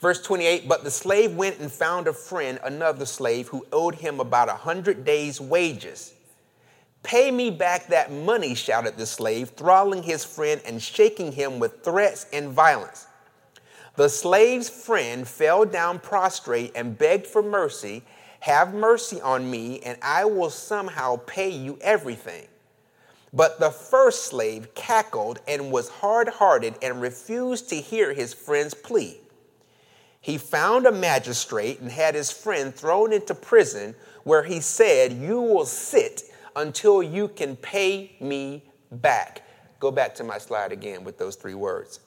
Verse 0.00 0.22
28 0.22 0.68
But 0.68 0.84
the 0.84 0.90
slave 0.90 1.34
went 1.34 1.58
and 1.60 1.70
found 1.70 2.08
a 2.08 2.12
friend, 2.12 2.58
another 2.64 3.06
slave, 3.06 3.48
who 3.48 3.66
owed 3.72 3.94
him 3.96 4.20
about 4.20 4.48
a 4.48 4.54
hundred 4.54 5.04
days' 5.04 5.40
wages. 5.40 6.14
Pay 7.02 7.30
me 7.30 7.50
back 7.50 7.86
that 7.88 8.12
money, 8.12 8.54
shouted 8.54 8.96
the 8.96 9.06
slave, 9.06 9.50
throttling 9.50 10.02
his 10.02 10.24
friend 10.24 10.60
and 10.66 10.82
shaking 10.82 11.32
him 11.32 11.58
with 11.58 11.82
threats 11.82 12.26
and 12.32 12.50
violence. 12.50 13.06
The 14.00 14.08
slave's 14.08 14.70
friend 14.70 15.28
fell 15.28 15.66
down 15.66 15.98
prostrate 15.98 16.72
and 16.74 16.96
begged 16.96 17.26
for 17.26 17.42
mercy. 17.42 18.02
Have 18.40 18.72
mercy 18.72 19.20
on 19.20 19.50
me, 19.50 19.80
and 19.80 19.98
I 20.00 20.24
will 20.24 20.48
somehow 20.48 21.20
pay 21.26 21.50
you 21.50 21.78
everything. 21.82 22.48
But 23.34 23.60
the 23.60 23.70
first 23.70 24.24
slave 24.24 24.74
cackled 24.74 25.40
and 25.46 25.70
was 25.70 25.90
hard 25.90 26.30
hearted 26.30 26.76
and 26.80 27.02
refused 27.02 27.68
to 27.68 27.76
hear 27.76 28.14
his 28.14 28.32
friend's 28.32 28.72
plea. 28.72 29.20
He 30.22 30.38
found 30.38 30.86
a 30.86 30.92
magistrate 30.92 31.80
and 31.80 31.90
had 31.90 32.14
his 32.14 32.30
friend 32.30 32.74
thrown 32.74 33.12
into 33.12 33.34
prison, 33.34 33.94
where 34.24 34.44
he 34.44 34.60
said, 34.60 35.12
You 35.12 35.42
will 35.42 35.66
sit 35.66 36.22
until 36.56 37.02
you 37.02 37.28
can 37.28 37.54
pay 37.54 38.16
me 38.18 38.64
back. 38.90 39.42
Go 39.78 39.90
back 39.90 40.14
to 40.14 40.24
my 40.24 40.38
slide 40.38 40.72
again 40.72 41.04
with 41.04 41.18
those 41.18 41.36
three 41.36 41.52
words. 41.52 42.00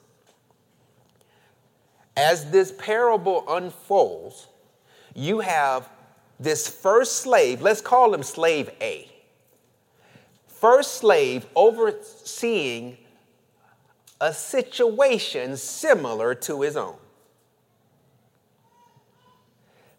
As 2.16 2.50
this 2.50 2.72
parable 2.78 3.44
unfolds, 3.48 4.46
you 5.14 5.40
have 5.40 5.88
this 6.38 6.68
first 6.68 7.18
slave, 7.18 7.62
let's 7.62 7.80
call 7.80 8.14
him 8.14 8.22
slave 8.22 8.70
A. 8.80 9.10
First 10.46 10.94
slave 10.94 11.46
overseeing 11.54 12.96
a 14.20 14.32
situation 14.32 15.56
similar 15.56 16.34
to 16.34 16.62
his 16.62 16.76
own. 16.76 16.96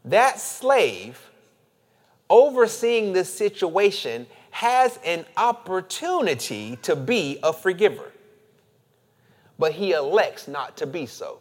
That 0.05 0.39
slave 0.39 1.19
overseeing 2.29 3.13
this 3.13 3.34
situation 3.34 4.25
has 4.51 4.98
an 5.03 5.25
opportunity 5.36 6.77
to 6.84 6.95
be 6.95 7.39
a 7.43 7.51
forgiver, 7.51 8.12
but 9.60 9.74
he 9.74 9.91
elects 9.91 10.48
not 10.48 10.77
to 10.77 10.88
be 10.88 11.05
so. 11.05 11.39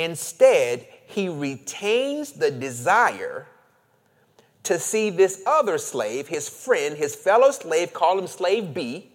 Instead, 0.00 0.86
he 1.04 1.28
retains 1.28 2.32
the 2.32 2.50
desire 2.50 3.46
to 4.62 4.78
see 4.78 5.10
this 5.10 5.42
other 5.44 5.76
slave, 5.76 6.26
his 6.26 6.48
friend, 6.48 6.96
his 6.96 7.14
fellow 7.14 7.50
slave, 7.50 7.92
call 7.92 8.18
him 8.18 8.26
slave 8.26 8.72
B. 8.72 9.10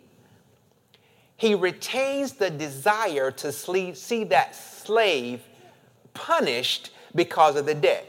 He 1.37 1.55
retains 1.55 2.33
the 2.33 2.51
desire 2.51 3.31
to 3.31 3.51
see 3.51 4.23
that 4.25 4.55
slave 4.55 5.41
punished 6.13 6.91
because 7.15 7.55
of 7.55 7.65
the 7.65 7.73
debt. 7.73 8.05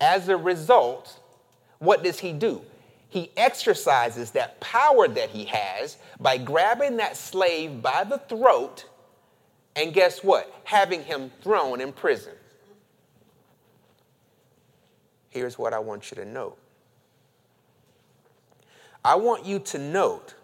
As 0.00 0.28
a 0.28 0.36
result, 0.36 1.18
what 1.80 2.04
does 2.04 2.20
he 2.20 2.32
do? 2.32 2.62
He 3.08 3.32
exercises 3.36 4.30
that 4.30 4.60
power 4.60 5.08
that 5.08 5.30
he 5.30 5.46
has 5.46 5.96
by 6.20 6.38
grabbing 6.38 6.98
that 6.98 7.16
slave 7.16 7.82
by 7.82 8.04
the 8.04 8.18
throat 8.18 8.84
and 9.76 9.92
guess 9.92 10.22
what? 10.22 10.52
Having 10.64 11.04
him 11.04 11.30
thrown 11.42 11.80
in 11.80 11.92
prison. 11.92 12.32
Here's 15.30 15.58
what 15.58 15.72
I 15.72 15.80
want 15.80 16.10
you 16.10 16.16
to 16.16 16.24
note 16.24 16.58
I 19.04 19.16
want 19.16 19.44
you 19.44 19.58
to 19.58 19.78
note 19.78 20.34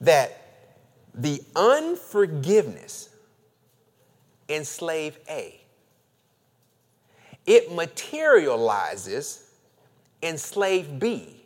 that 0.00 0.42
the 1.14 1.42
unforgiveness 1.56 3.08
in 4.46 4.64
slave 4.64 5.18
A 5.28 5.60
it 7.46 7.72
materializes 7.72 9.48
enslave 10.22 10.98
B 10.98 11.42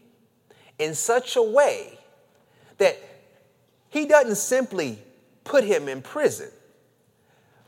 in 0.79 0.95
such 0.95 1.37
a 1.37 1.43
way 1.43 1.99
that 2.79 2.99
he 3.89 4.07
doesn't 4.07 4.37
simply 4.37 4.99
put 5.45 5.65
him 5.65 5.89
in 5.89 6.03
prison, 6.03 6.51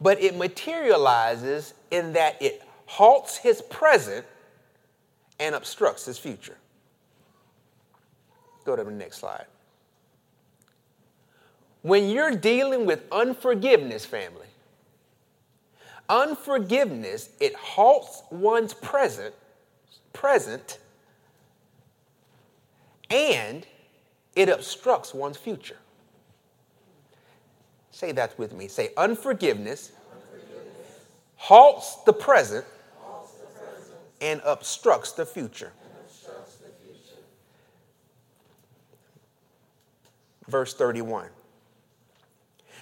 but 0.00 0.20
it 0.22 0.36
materializes 0.36 1.74
in 1.90 2.12
that 2.12 2.40
it 2.40 2.62
halts 2.86 3.36
his 3.36 3.62
present 3.62 4.24
and 5.38 5.54
obstructs 5.54 6.04
his 6.04 6.18
future. 6.18 6.56
Go 8.64 8.76
to 8.76 8.84
the 8.84 8.90
next 8.90 9.18
slide. 9.18 9.46
When 11.82 12.08
you're 12.08 12.34
dealing 12.34 12.86
with 12.86 13.02
unforgiveness, 13.12 14.06
family, 14.06 14.46
unforgiveness, 16.08 17.30
it 17.40 17.54
halts 17.54 18.22
one's 18.30 18.72
present, 18.72 19.34
present, 20.12 20.78
and 23.10 23.66
it 24.34 24.48
obstructs 24.48 25.12
one's 25.12 25.36
future. 25.36 25.76
Say 27.94 28.10
that 28.10 28.36
with 28.36 28.52
me. 28.52 28.66
Say 28.66 28.90
unforgiveness, 28.96 29.92
unforgiveness. 30.12 31.06
Halts, 31.36 32.02
the 32.02 32.12
present, 32.12 32.64
halts 32.98 33.34
the 33.34 33.46
present 33.46 33.94
and 34.20 34.40
obstructs 34.44 35.12
the 35.12 35.24
future. 35.24 35.70
Obstructs 36.04 36.56
the 36.56 36.70
future. 36.84 37.22
Verse 40.48 40.74
31. 40.74 41.28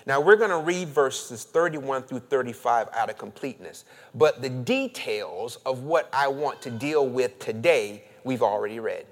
Now 0.06 0.18
we're 0.18 0.36
going 0.36 0.48
to 0.48 0.60
read 0.60 0.88
verses 0.88 1.44
31 1.44 2.04
through 2.04 2.20
35 2.20 2.88
out 2.94 3.10
of 3.10 3.18
completeness, 3.18 3.84
but 4.14 4.40
the 4.40 4.48
details 4.48 5.56
of 5.66 5.82
what 5.82 6.08
I 6.14 6.28
want 6.28 6.62
to 6.62 6.70
deal 6.70 7.06
with 7.06 7.38
today, 7.38 8.04
we've 8.24 8.42
already 8.42 8.80
read. 8.80 9.04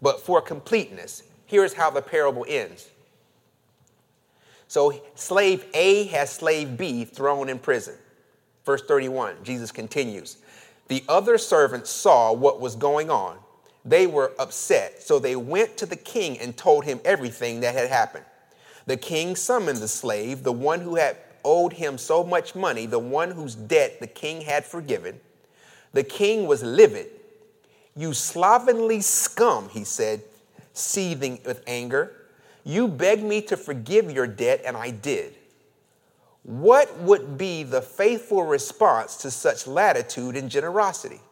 But 0.00 0.22
for 0.22 0.40
completeness, 0.40 1.24
here's 1.44 1.74
how 1.74 1.90
the 1.90 2.00
parable 2.00 2.46
ends. 2.48 2.88
So 4.68 5.02
slave 5.14 5.64
A 5.74 6.04
has 6.04 6.30
slave 6.30 6.76
B 6.76 7.04
thrown 7.04 7.48
in 7.48 7.58
prison. 7.58 7.94
Verse 8.64 8.82
31, 8.82 9.36
Jesus 9.42 9.72
continues. 9.72 10.36
The 10.88 11.02
other 11.08 11.38
servants 11.38 11.90
saw 11.90 12.32
what 12.32 12.60
was 12.60 12.76
going 12.76 13.10
on. 13.10 13.38
They 13.84 14.06
were 14.06 14.32
upset, 14.38 15.02
so 15.02 15.18
they 15.18 15.36
went 15.36 15.78
to 15.78 15.86
the 15.86 15.96
king 15.96 16.38
and 16.38 16.56
told 16.56 16.84
him 16.84 17.00
everything 17.04 17.60
that 17.60 17.74
had 17.74 17.88
happened. 17.88 18.24
The 18.86 18.96
king 18.98 19.36
summoned 19.36 19.78
the 19.78 19.88
slave, 19.88 20.42
the 20.42 20.52
one 20.52 20.80
who 20.80 20.96
had 20.96 21.16
owed 21.44 21.72
him 21.72 21.96
so 21.96 22.22
much 22.22 22.54
money, 22.54 22.84
the 22.84 22.98
one 22.98 23.30
whose 23.30 23.54
debt 23.54 24.00
the 24.00 24.06
king 24.06 24.42
had 24.42 24.66
forgiven. 24.66 25.18
The 25.92 26.04
king 26.04 26.46
was 26.46 26.62
livid. 26.62 27.08
You 27.96 28.12
slovenly 28.12 29.00
scum, 29.00 29.70
he 29.70 29.84
said, 29.84 30.22
seething 30.74 31.40
with 31.46 31.62
anger. 31.66 32.14
You 32.68 32.86
begged 32.86 33.24
me 33.24 33.40
to 33.42 33.56
forgive 33.56 34.12
your 34.12 34.26
debt, 34.26 34.60
and 34.62 34.76
I 34.76 34.90
did. 34.90 35.34
What 36.42 36.98
would 36.98 37.38
be 37.38 37.62
the 37.62 37.80
faithful 37.80 38.44
response 38.44 39.16
to 39.22 39.30
such 39.30 39.66
latitude 39.66 40.36
and 40.36 40.50
generosity? 40.50 41.22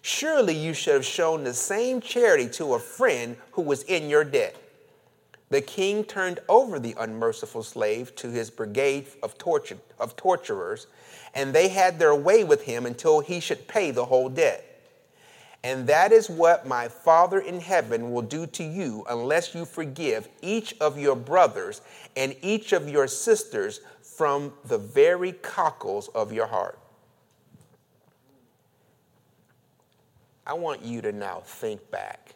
Surely 0.00 0.54
you 0.54 0.72
should 0.72 0.94
have 0.94 1.04
shown 1.04 1.44
the 1.44 1.52
same 1.52 2.00
charity 2.00 2.48
to 2.52 2.72
a 2.72 2.78
friend 2.78 3.36
who 3.50 3.60
was 3.60 3.82
in 3.82 4.08
your 4.08 4.24
debt. 4.24 4.56
The 5.50 5.60
king 5.60 6.04
turned 6.04 6.40
over 6.48 6.78
the 6.78 6.96
unmerciful 6.98 7.64
slave 7.64 8.16
to 8.16 8.30
his 8.30 8.48
brigade 8.48 9.08
of, 9.22 9.36
torture, 9.36 9.76
of 10.00 10.16
torturers, 10.16 10.86
and 11.34 11.52
they 11.52 11.68
had 11.68 11.98
their 11.98 12.14
way 12.14 12.44
with 12.44 12.62
him 12.62 12.86
until 12.86 13.20
he 13.20 13.40
should 13.40 13.68
pay 13.68 13.90
the 13.90 14.06
whole 14.06 14.30
debt. 14.30 14.71
And 15.64 15.86
that 15.86 16.10
is 16.10 16.28
what 16.28 16.66
my 16.66 16.88
Father 16.88 17.38
in 17.38 17.60
heaven 17.60 18.10
will 18.10 18.22
do 18.22 18.46
to 18.48 18.64
you 18.64 19.04
unless 19.08 19.54
you 19.54 19.64
forgive 19.64 20.28
each 20.40 20.74
of 20.80 20.98
your 20.98 21.14
brothers 21.14 21.82
and 22.16 22.34
each 22.42 22.72
of 22.72 22.88
your 22.88 23.06
sisters 23.06 23.80
from 24.02 24.52
the 24.64 24.78
very 24.78 25.32
cockles 25.32 26.08
of 26.08 26.32
your 26.32 26.46
heart. 26.46 26.78
I 30.44 30.54
want 30.54 30.82
you 30.82 31.00
to 31.02 31.12
now 31.12 31.42
think 31.44 31.88
back 31.92 32.34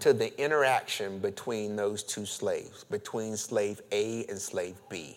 to 0.00 0.12
the 0.12 0.36
interaction 0.42 1.20
between 1.20 1.76
those 1.76 2.02
two 2.02 2.26
slaves, 2.26 2.82
between 2.82 3.36
slave 3.36 3.80
A 3.92 4.26
and 4.26 4.36
slave 4.36 4.74
B. 4.88 5.16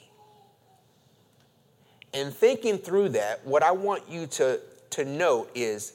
And 2.13 2.32
thinking 2.32 2.78
through 2.78 3.10
that, 3.10 3.43
what 3.45 3.63
I 3.63 3.71
want 3.71 4.04
you 4.08 4.28
to 4.28 4.62
to 4.91 5.06
note 5.06 5.50
is 5.56 5.93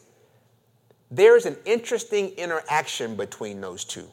there's 1.10 1.46
an 1.46 1.56
interesting 1.64 2.28
interaction 2.30 3.16
between 3.16 3.60
those 3.60 3.84
two. 3.84 4.08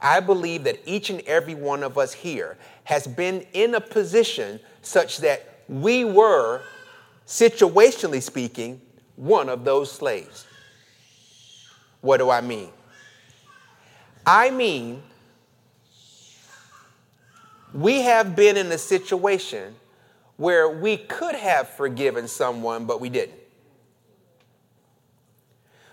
I 0.00 0.20
believe 0.20 0.64
that 0.64 0.78
each 0.86 1.10
and 1.10 1.20
every 1.22 1.54
one 1.54 1.82
of 1.82 1.98
us 1.98 2.12
here 2.12 2.56
has 2.84 3.06
been 3.06 3.44
in 3.52 3.74
a 3.74 3.80
position 3.80 4.60
such 4.82 5.18
that 5.18 5.62
we 5.68 6.04
were, 6.04 6.62
situationally 7.26 8.22
speaking, 8.22 8.80
one 9.16 9.48
of 9.48 9.64
those 9.64 9.90
slaves. 9.90 10.46
What 12.00 12.18
do 12.18 12.30
I 12.30 12.40
mean? 12.40 12.70
I 14.24 14.50
mean, 14.50 15.02
we 17.74 18.02
have 18.02 18.36
been 18.36 18.56
in 18.56 18.70
a 18.70 18.78
situation 18.78 19.74
where 20.36 20.68
we 20.68 20.96
could 20.96 21.34
have 21.34 21.68
forgiven 21.68 22.28
someone, 22.28 22.84
but 22.84 23.00
we 23.00 23.08
didn't. 23.08 23.37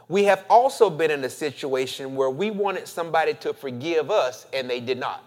We 0.07 0.25
have 0.25 0.45
also 0.49 0.89
been 0.89 1.11
in 1.11 1.23
a 1.23 1.29
situation 1.29 2.15
where 2.15 2.29
we 2.29 2.51
wanted 2.51 2.87
somebody 2.87 3.33
to 3.35 3.53
forgive 3.53 4.11
us 4.11 4.45
and 4.53 4.69
they 4.69 4.79
did 4.79 4.99
not. 4.99 5.23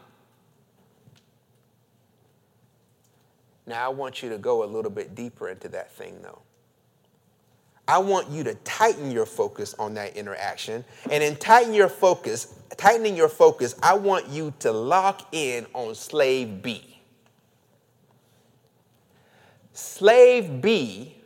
Now, 3.67 3.85
I 3.85 3.89
want 3.89 4.23
you 4.23 4.31
to 4.31 4.39
go 4.39 4.65
a 4.65 4.67
little 4.67 4.91
bit 4.91 5.15
deeper 5.15 5.49
into 5.49 5.69
that 5.69 5.93
thing, 5.93 6.17
though. 6.23 6.41
I 7.87 7.99
want 7.99 8.29
you 8.31 8.45
to 8.45 8.55
tighten 8.55 9.11
your 9.11 9.27
focus 9.27 9.75
on 9.79 9.95
that 9.95 10.17
interaction. 10.17 10.85
And 11.11 11.23
in 11.23 11.37
tighten 11.37 11.75
your 11.75 11.89
focus, 11.89 12.55
tightening 12.77 13.17
your 13.17 13.29
focus, 13.29 13.75
I 13.83 13.95
want 13.95 14.29
you 14.29 14.55
to 14.61 14.73
lock 14.73 15.29
in 15.33 15.67
on 15.75 15.95
slave 15.95 16.63
B. 16.63 17.01
Slave 19.73 20.61
B 20.61 21.18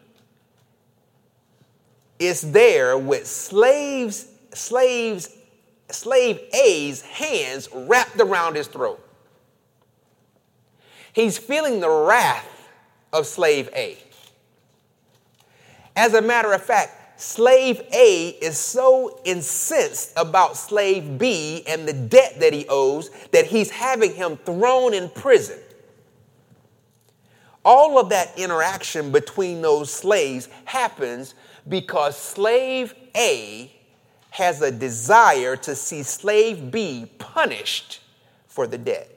is 2.22 2.52
there 2.52 2.96
with 2.96 3.26
slaves, 3.26 4.28
slaves, 4.54 5.28
slave 5.90 6.40
A's 6.54 7.02
hands 7.02 7.68
wrapped 7.72 8.20
around 8.20 8.56
his 8.56 8.68
throat. 8.68 9.04
He's 11.12 11.36
feeling 11.36 11.80
the 11.80 11.90
wrath 11.90 12.48
of 13.12 13.26
slave 13.26 13.68
A. 13.74 13.98
As 15.94 16.14
a 16.14 16.22
matter 16.22 16.52
of 16.52 16.62
fact, 16.62 17.20
slave 17.20 17.82
A 17.92 18.28
is 18.40 18.56
so 18.56 19.20
incensed 19.24 20.12
about 20.16 20.56
slave 20.56 21.18
B 21.18 21.64
and 21.66 21.86
the 21.86 21.92
debt 21.92 22.40
that 22.40 22.52
he 22.52 22.66
owes 22.68 23.10
that 23.32 23.46
he's 23.46 23.70
having 23.70 24.14
him 24.14 24.38
thrown 24.38 24.94
in 24.94 25.10
prison. 25.10 25.58
All 27.64 27.98
of 27.98 28.08
that 28.08 28.36
interaction 28.38 29.12
between 29.12 29.60
those 29.60 29.92
slaves 29.92 30.48
happens 30.64 31.34
because 31.68 32.16
slave 32.16 32.94
A 33.16 33.72
has 34.30 34.62
a 34.62 34.70
desire 34.70 35.56
to 35.56 35.74
see 35.74 36.02
slave 36.02 36.70
B 36.70 37.10
punished 37.18 38.00
for 38.46 38.66
the 38.66 38.78
debt. 38.78 39.10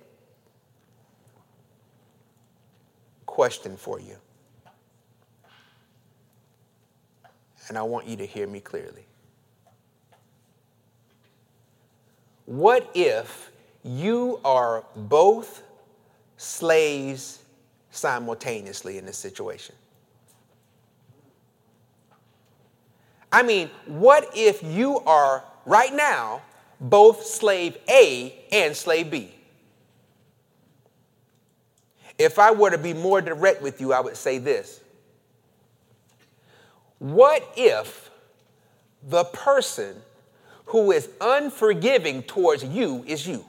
Question 3.25 3.77
for 3.77 3.99
you. 3.99 4.15
And 7.67 7.77
I 7.77 7.81
want 7.81 8.07
you 8.07 8.15
to 8.17 8.25
hear 8.25 8.45
me 8.45 8.59
clearly. 8.59 9.05
What 12.45 12.89
if 12.93 13.51
you 13.83 14.39
are 14.45 14.83
both 14.95 15.63
slaves 16.37 17.39
simultaneously 17.91 18.97
in 18.97 19.05
this 19.05 19.17
situation? 19.17 19.75
I 23.35 23.43
mean, 23.43 23.69
what 23.85 24.31
if 24.33 24.63
you 24.63 24.99
are 24.99 25.43
right 25.65 25.93
now 25.93 26.41
both 26.79 27.25
slave 27.25 27.77
A 27.89 28.33
and 28.49 28.73
slave 28.73 29.11
B? 29.11 29.29
If 32.17 32.39
I 32.39 32.51
were 32.51 32.69
to 32.69 32.77
be 32.77 32.93
more 32.93 33.19
direct 33.19 33.61
with 33.61 33.81
you, 33.81 33.91
I 33.91 33.99
would 33.99 34.15
say 34.15 34.37
this. 34.37 34.79
What 36.99 37.45
if 37.57 38.09
the 39.03 39.25
person 39.25 39.97
who 40.67 40.93
is 40.93 41.09
unforgiving 41.19 42.23
towards 42.23 42.63
you 42.63 43.03
is 43.05 43.27
you? 43.27 43.43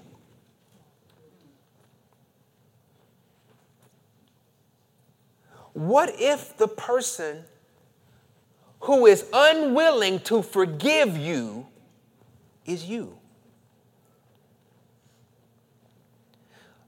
What 5.74 6.12
if 6.18 6.56
the 6.56 6.66
person 6.66 7.44
who 8.80 9.06
is 9.06 9.26
unwilling 9.32 10.20
to 10.20 10.42
forgive 10.42 11.16
you 11.16 11.66
is 12.64 12.84
you. 12.84 13.18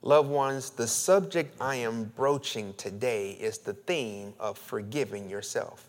Loved 0.02 0.30
ones, 0.30 0.70
the 0.70 0.86
subject 0.86 1.54
I 1.60 1.76
am 1.76 2.04
broaching 2.04 2.72
today 2.74 3.32
is 3.32 3.58
the 3.58 3.74
theme 3.74 4.32
of 4.38 4.56
forgiving 4.56 5.28
yourself. 5.28 5.84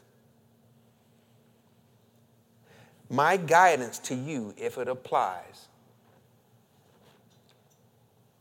My 3.10 3.38
guidance 3.38 3.98
to 4.00 4.16
you, 4.16 4.54
if 4.58 4.78
it 4.78 4.88
applies, 4.88 5.68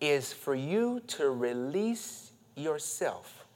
is 0.00 0.32
for 0.32 0.54
you 0.54 1.00
to 1.06 1.30
release 1.30 2.30
yourself 2.54 3.46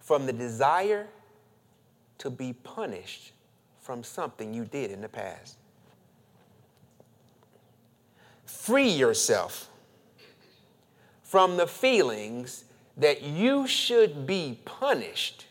from 0.00 0.26
the 0.26 0.32
desire 0.32 1.06
to 2.22 2.30
be 2.30 2.52
punished 2.52 3.32
from 3.80 4.04
something 4.04 4.54
you 4.54 4.64
did 4.64 4.92
in 4.92 5.00
the 5.00 5.08
past. 5.08 5.56
Free 8.46 8.88
yourself 8.88 9.68
from 11.24 11.56
the 11.56 11.66
feelings 11.66 12.62
that 12.96 13.22
you 13.22 13.66
should 13.66 14.24
be 14.24 14.60
punished 14.64 15.46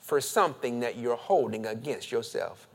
for 0.00 0.20
something 0.20 0.80
that 0.80 0.96
you're 0.98 1.14
holding 1.14 1.66
against 1.66 2.10
yourself. 2.10 2.66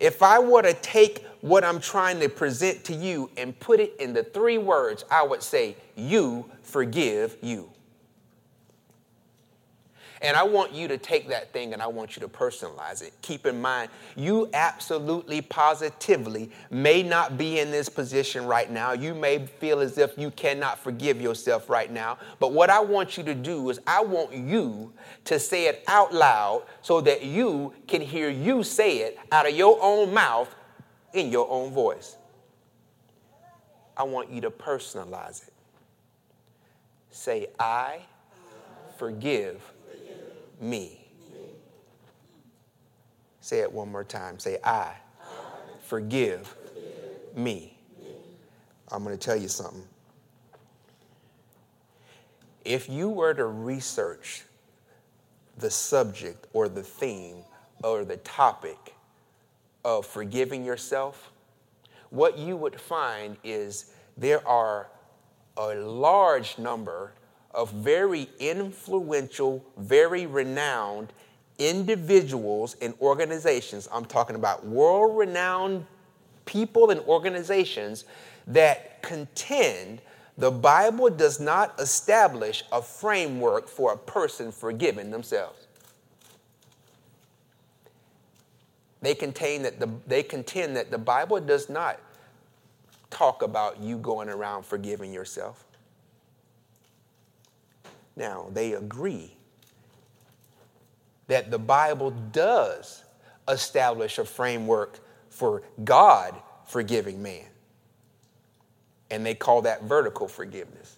If 0.00 0.22
I 0.22 0.38
were 0.38 0.62
to 0.62 0.72
take 0.72 1.26
what 1.42 1.62
I'm 1.62 1.78
trying 1.78 2.20
to 2.20 2.30
present 2.30 2.84
to 2.84 2.94
you 2.94 3.30
and 3.36 3.58
put 3.60 3.80
it 3.80 3.94
in 4.00 4.14
the 4.14 4.24
three 4.24 4.56
words, 4.56 5.04
I 5.10 5.24
would 5.24 5.42
say, 5.42 5.76
You 5.94 6.50
forgive 6.62 7.36
you. 7.42 7.70
And 10.22 10.36
I 10.36 10.44
want 10.44 10.72
you 10.72 10.86
to 10.86 10.98
take 10.98 11.28
that 11.28 11.52
thing 11.52 11.72
and 11.72 11.82
I 11.82 11.88
want 11.88 12.14
you 12.14 12.20
to 12.20 12.28
personalize 12.28 13.02
it. 13.02 13.12
Keep 13.22 13.44
in 13.44 13.60
mind, 13.60 13.90
you 14.14 14.48
absolutely 14.54 15.40
positively 15.40 16.48
may 16.70 17.02
not 17.02 17.36
be 17.36 17.58
in 17.58 17.72
this 17.72 17.88
position 17.88 18.46
right 18.46 18.70
now. 18.70 18.92
You 18.92 19.14
may 19.14 19.46
feel 19.46 19.80
as 19.80 19.98
if 19.98 20.16
you 20.16 20.30
cannot 20.30 20.78
forgive 20.78 21.20
yourself 21.20 21.68
right 21.68 21.90
now. 21.90 22.18
But 22.38 22.52
what 22.52 22.70
I 22.70 22.78
want 22.78 23.16
you 23.16 23.24
to 23.24 23.34
do 23.34 23.68
is, 23.68 23.80
I 23.84 24.00
want 24.00 24.32
you 24.32 24.92
to 25.24 25.40
say 25.40 25.66
it 25.66 25.82
out 25.88 26.14
loud 26.14 26.62
so 26.82 27.00
that 27.00 27.24
you 27.24 27.72
can 27.88 28.00
hear 28.00 28.30
you 28.30 28.62
say 28.62 28.98
it 28.98 29.18
out 29.32 29.48
of 29.48 29.56
your 29.56 29.76
own 29.82 30.14
mouth 30.14 30.54
in 31.14 31.32
your 31.32 31.50
own 31.50 31.72
voice. 31.72 32.16
I 33.96 34.04
want 34.04 34.30
you 34.30 34.40
to 34.42 34.50
personalize 34.50 35.48
it. 35.48 35.52
Say, 37.10 37.48
I 37.58 37.98
forgive 38.96 39.71
me. 40.62 40.98
Say 43.40 43.60
it 43.60 43.72
one 43.72 43.90
more 43.90 44.04
time. 44.04 44.38
Say, 44.38 44.58
I, 44.62 44.94
forgive, 45.82 46.54
me. 47.34 47.76
I'm 48.90 49.02
going 49.04 49.16
to 49.16 49.22
tell 49.22 49.36
you 49.36 49.48
something. 49.48 49.82
If 52.64 52.88
you 52.88 53.08
were 53.08 53.34
to 53.34 53.46
research 53.46 54.44
the 55.58 55.70
subject 55.70 56.46
or 56.52 56.68
the 56.68 56.82
theme 56.82 57.38
or 57.82 58.04
the 58.04 58.18
topic 58.18 58.94
of 59.84 60.06
forgiving 60.06 60.64
yourself, 60.64 61.32
what 62.10 62.38
you 62.38 62.56
would 62.56 62.80
find 62.80 63.36
is 63.42 63.92
there 64.16 64.46
are 64.46 64.88
a 65.56 65.74
large 65.74 66.58
number 66.58 67.12
of 67.54 67.70
very 67.72 68.28
influential, 68.38 69.64
very 69.76 70.26
renowned 70.26 71.12
individuals 71.58 72.76
and 72.80 72.94
organizations. 73.00 73.88
I'm 73.92 74.04
talking 74.04 74.36
about 74.36 74.66
world 74.66 75.16
renowned 75.16 75.86
people 76.44 76.90
and 76.90 77.00
organizations 77.00 78.04
that 78.46 79.02
contend 79.02 80.00
the 80.38 80.50
Bible 80.50 81.10
does 81.10 81.40
not 81.40 81.78
establish 81.78 82.64
a 82.72 82.80
framework 82.80 83.68
for 83.68 83.92
a 83.92 83.98
person 83.98 84.50
forgiving 84.50 85.10
themselves. 85.10 85.66
They, 89.02 89.14
contain 89.14 89.62
that 89.62 89.78
the, 89.78 89.90
they 90.06 90.22
contend 90.22 90.76
that 90.76 90.90
the 90.90 90.98
Bible 90.98 91.40
does 91.40 91.68
not 91.68 92.00
talk 93.10 93.42
about 93.42 93.80
you 93.80 93.98
going 93.98 94.28
around 94.28 94.64
forgiving 94.64 95.12
yourself. 95.12 95.66
Now, 98.16 98.46
they 98.52 98.74
agree 98.74 99.36
that 101.28 101.50
the 101.50 101.58
Bible 101.58 102.10
does 102.10 103.04
establish 103.48 104.18
a 104.18 104.24
framework 104.24 105.00
for 105.30 105.62
God 105.84 106.34
forgiving 106.66 107.22
man. 107.22 107.46
And 109.10 109.24
they 109.24 109.34
call 109.34 109.62
that 109.62 109.84
vertical 109.84 110.28
forgiveness. 110.28 110.96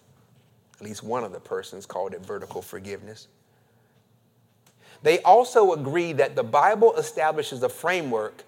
At 0.79 0.85
least 0.85 1.03
one 1.03 1.23
of 1.23 1.31
the 1.31 1.39
persons 1.39 1.85
called 1.85 2.13
it 2.13 2.21
vertical 2.21 2.61
forgiveness. 2.61 3.27
They 5.03 5.21
also 5.21 5.73
agree 5.73 6.13
that 6.13 6.35
the 6.35 6.43
Bible 6.43 6.95
establishes 6.95 7.63
a 7.63 7.69
framework 7.69 8.43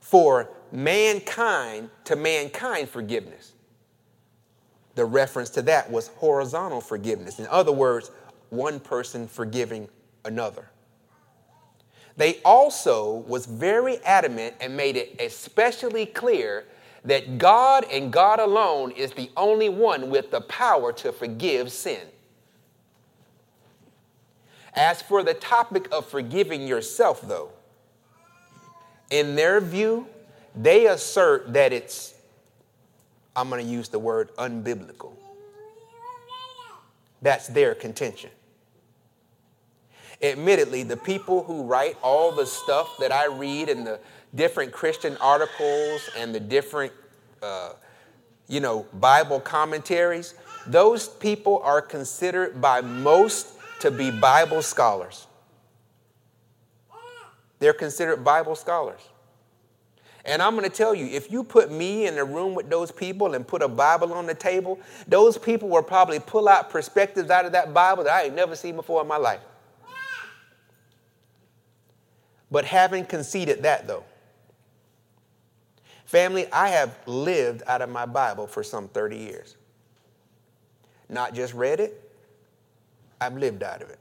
for 0.00 0.48
mankind 0.70 1.90
to 2.04 2.16
mankind 2.16 2.88
forgiveness. 2.88 3.52
The 4.98 5.04
reference 5.04 5.50
to 5.50 5.62
that 5.62 5.88
was 5.88 6.08
horizontal 6.16 6.80
forgiveness. 6.80 7.38
In 7.38 7.46
other 7.46 7.70
words, 7.70 8.10
one 8.50 8.80
person 8.80 9.28
forgiving 9.28 9.88
another. 10.24 10.70
They 12.16 12.40
also 12.44 13.18
was 13.28 13.46
very 13.46 13.98
adamant 13.98 14.56
and 14.60 14.76
made 14.76 14.96
it 14.96 15.14
especially 15.20 16.04
clear 16.04 16.64
that 17.04 17.38
God 17.38 17.86
and 17.92 18.12
God 18.12 18.40
alone 18.40 18.90
is 18.90 19.12
the 19.12 19.30
only 19.36 19.68
one 19.68 20.10
with 20.10 20.32
the 20.32 20.40
power 20.40 20.92
to 20.94 21.12
forgive 21.12 21.70
sin. 21.70 22.08
As 24.74 25.00
for 25.00 25.22
the 25.22 25.34
topic 25.34 25.86
of 25.92 26.06
forgiving 26.06 26.66
yourself, 26.66 27.20
though, 27.20 27.50
in 29.12 29.36
their 29.36 29.60
view, 29.60 30.08
they 30.56 30.88
assert 30.88 31.52
that 31.52 31.72
it's 31.72 32.14
I'm 33.38 33.48
going 33.50 33.64
to 33.64 33.70
use 33.70 33.88
the 33.88 34.00
word 34.00 34.34
unbiblical. 34.36 35.12
That's 37.22 37.46
their 37.46 37.72
contention. 37.72 38.30
Admittedly, 40.20 40.82
the 40.82 40.96
people 40.96 41.44
who 41.44 41.62
write 41.62 41.96
all 42.02 42.32
the 42.32 42.44
stuff 42.44 42.96
that 42.98 43.12
I 43.12 43.26
read 43.26 43.68
in 43.68 43.84
the 43.84 44.00
different 44.34 44.72
Christian 44.72 45.16
articles 45.18 46.10
and 46.16 46.34
the 46.34 46.40
different, 46.40 46.92
uh, 47.40 47.74
you 48.48 48.58
know, 48.58 48.86
Bible 48.94 49.38
commentaries, 49.38 50.34
those 50.66 51.08
people 51.08 51.60
are 51.62 51.80
considered 51.80 52.60
by 52.60 52.80
most 52.80 53.52
to 53.82 53.92
be 53.92 54.10
Bible 54.10 54.62
scholars. 54.62 55.28
They're 57.60 57.72
considered 57.72 58.24
Bible 58.24 58.56
scholars. 58.56 59.00
And 60.24 60.42
I'm 60.42 60.56
going 60.56 60.68
to 60.68 60.74
tell 60.74 60.94
you, 60.94 61.06
if 61.06 61.30
you 61.30 61.42
put 61.42 61.70
me 61.70 62.06
in 62.06 62.18
a 62.18 62.24
room 62.24 62.54
with 62.54 62.68
those 62.68 62.90
people 62.90 63.34
and 63.34 63.46
put 63.46 63.62
a 63.62 63.68
Bible 63.68 64.12
on 64.12 64.26
the 64.26 64.34
table, 64.34 64.78
those 65.06 65.38
people 65.38 65.68
will 65.68 65.82
probably 65.82 66.18
pull 66.18 66.48
out 66.48 66.70
perspectives 66.70 67.30
out 67.30 67.46
of 67.46 67.52
that 67.52 67.72
Bible 67.72 68.04
that 68.04 68.12
I 68.12 68.24
ain't 68.24 68.34
never 68.34 68.54
seen 68.54 68.76
before 68.76 69.00
in 69.00 69.08
my 69.08 69.16
life. 69.16 69.40
But 72.50 72.64
having 72.64 73.04
conceded 73.04 73.62
that, 73.62 73.86
though, 73.86 74.04
family, 76.04 76.50
I 76.52 76.68
have 76.68 76.98
lived 77.06 77.62
out 77.66 77.82
of 77.82 77.90
my 77.90 78.06
Bible 78.06 78.46
for 78.46 78.62
some 78.62 78.88
30 78.88 79.16
years. 79.16 79.56
Not 81.08 81.34
just 81.34 81.54
read 81.54 81.80
it, 81.80 82.10
I've 83.20 83.36
lived 83.36 83.62
out 83.62 83.82
of 83.82 83.90
it. 83.90 83.98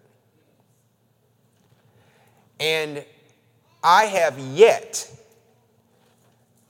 And 2.59 3.05
I 3.83 4.05
have 4.05 4.39
yet 4.39 5.16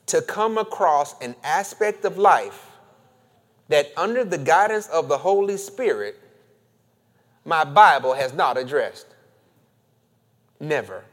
to 0.08 0.22
come 0.22 0.58
across 0.58 1.20
an 1.22 1.36
aspect 1.44 2.04
of 2.06 2.18
life 2.18 2.72
that, 3.68 3.92
under 3.98 4.24
the 4.24 4.38
guidance 4.38 4.88
of 4.88 5.08
the 5.08 5.18
Holy 5.18 5.58
Spirit, 5.58 6.20
my 7.46 7.64
Bible 7.64 8.14
has 8.14 8.34
not 8.34 8.58
addressed. 8.58 9.08
Never. 10.60 11.04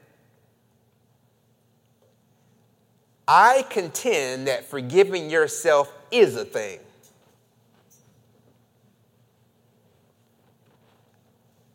I 3.26 3.64
contend 3.70 4.46
that 4.48 4.64
forgiving 4.64 5.30
yourself 5.30 5.92
is 6.10 6.36
a 6.36 6.44
thing. 6.44 6.78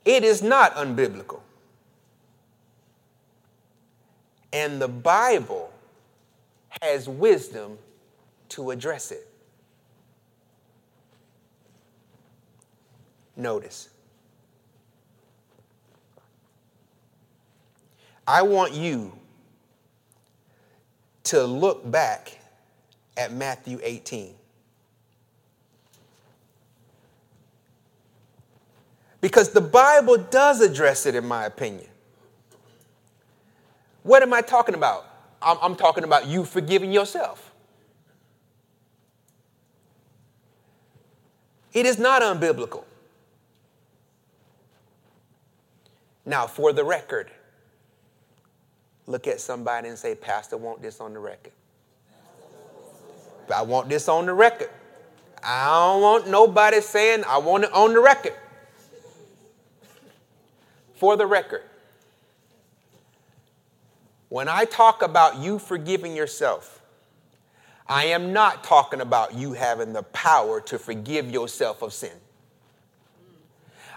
It 0.05 0.23
is 0.23 0.41
not 0.41 0.75
unbiblical. 0.75 1.41
And 4.53 4.81
the 4.81 4.87
Bible 4.87 5.68
has 6.81 7.09
wisdom 7.09 7.77
to 8.49 8.71
address 8.71 9.11
it. 9.11 9.27
Notice. 13.35 13.89
I 18.27 18.41
want 18.43 18.73
you 18.73 19.13
to 21.23 21.43
look 21.43 21.89
back 21.89 22.37
at 23.17 23.33
Matthew 23.33 23.79
18. 23.81 24.35
Because 29.21 29.49
the 29.51 29.61
Bible 29.61 30.17
does 30.17 30.61
address 30.61 31.05
it, 31.05 31.15
in 31.15 31.25
my 31.25 31.45
opinion. 31.45 31.87
What 34.03 34.23
am 34.23 34.33
I 34.33 34.41
talking 34.41 34.75
about? 34.75 35.08
I'm, 35.41 35.57
I'm 35.61 35.75
talking 35.75 36.03
about 36.03 36.27
you 36.27 36.45
forgiving 36.45 36.91
yourself. 36.91 37.51
It 41.73 41.85
is 41.85 41.99
not 41.99 42.21
unbiblical. 42.21 42.83
Now, 46.25 46.47
for 46.47 46.73
the 46.73 46.83
record, 46.83 47.31
look 49.07 49.27
at 49.27 49.39
somebody 49.39 49.89
and 49.89 49.97
say, 49.97 50.15
Pastor, 50.15 50.57
want 50.57 50.81
this 50.81 50.99
on 50.99 51.13
the 51.13 51.19
record. 51.19 51.53
I 53.53 53.61
want 53.63 53.89
this 53.89 54.07
on 54.07 54.25
the 54.25 54.33
record. 54.33 54.69
I 55.43 55.65
don't 55.67 56.01
want 56.01 56.27
nobody 56.29 56.81
saying 56.81 57.23
I 57.27 57.37
want 57.37 57.63
it 57.63 57.73
on 57.73 57.93
the 57.93 57.99
record. 57.99 58.35
For 60.95 61.15
the 61.15 61.25
record, 61.25 61.63
when 64.29 64.47
I 64.47 64.65
talk 64.65 65.01
about 65.01 65.37
you 65.37 65.59
forgiving 65.59 66.15
yourself, 66.15 66.81
I 67.87 68.05
am 68.05 68.31
not 68.31 68.63
talking 68.63 69.01
about 69.01 69.33
you 69.33 69.53
having 69.53 69.93
the 69.93 70.03
power 70.03 70.61
to 70.61 70.77
forgive 70.77 71.29
yourself 71.29 71.81
of 71.81 71.91
sin. 71.91 72.13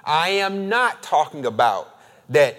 I 0.05 0.31
am 0.31 0.68
not 0.68 1.03
talking 1.03 1.45
about 1.45 2.01
that 2.31 2.57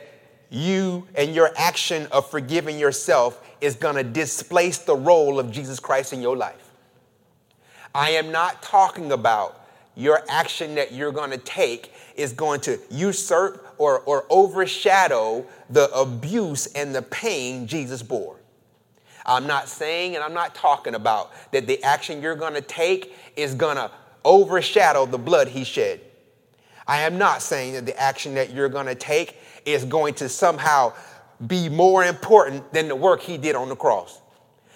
you 0.51 1.07
and 1.15 1.33
your 1.33 1.49
action 1.57 2.07
of 2.11 2.29
forgiving 2.29 2.77
yourself 2.77 3.43
is 3.59 3.75
going 3.75 3.95
to 3.95 4.03
displace 4.03 4.77
the 4.77 4.95
role 4.95 5.39
of 5.39 5.51
Jesus 5.51 5.79
Christ 5.79 6.13
in 6.13 6.21
your 6.21 6.37
life. 6.37 6.69
I 7.95 8.11
am 8.11 8.31
not 8.31 8.61
talking 8.61 9.11
about 9.11 9.59
your 9.95 10.23
action 10.29 10.75
that 10.75 10.91
you're 10.91 11.11
going 11.11 11.31
to 11.31 11.37
take 11.39 11.93
is 12.15 12.33
going 12.33 12.61
to 12.61 12.79
usurp 12.91 13.72
or, 13.83 13.99
or 14.01 14.25
overshadow 14.29 15.45
the 15.69 15.91
abuse 15.93 16.67
and 16.67 16.95
the 16.95 17.01
pain 17.01 17.67
Jesus 17.67 18.01
bore. 18.01 18.37
I'm 19.25 19.45
not 19.45 19.67
saying 19.67 20.15
and 20.15 20.23
I'm 20.23 20.33
not 20.33 20.55
talking 20.55 20.95
about 20.95 21.31
that 21.51 21.67
the 21.67 21.83
action 21.83 22.21
you're 22.21 22.35
going 22.35 22.53
to 22.53 22.61
take 22.61 23.13
is 23.35 23.53
going 23.53 23.75
to 23.75 23.91
overshadow 24.23 25.05
the 25.05 25.17
blood 25.17 25.49
he 25.49 25.65
shed. 25.65 25.99
I 26.87 27.01
am 27.01 27.17
not 27.17 27.41
saying 27.41 27.73
that 27.73 27.85
the 27.85 27.97
action 27.99 28.35
that 28.35 28.53
you're 28.53 28.69
going 28.69 28.85
to 28.85 28.95
take 28.95 29.37
is 29.65 29.83
going 29.83 30.13
to 30.15 30.29
somehow 30.29 30.93
be 31.45 31.67
more 31.67 32.05
important 32.05 32.71
than 32.71 32.87
the 32.87 32.95
work 32.95 33.21
he 33.21 33.37
did 33.37 33.55
on 33.55 33.67
the 33.67 33.75
cross. 33.75 34.21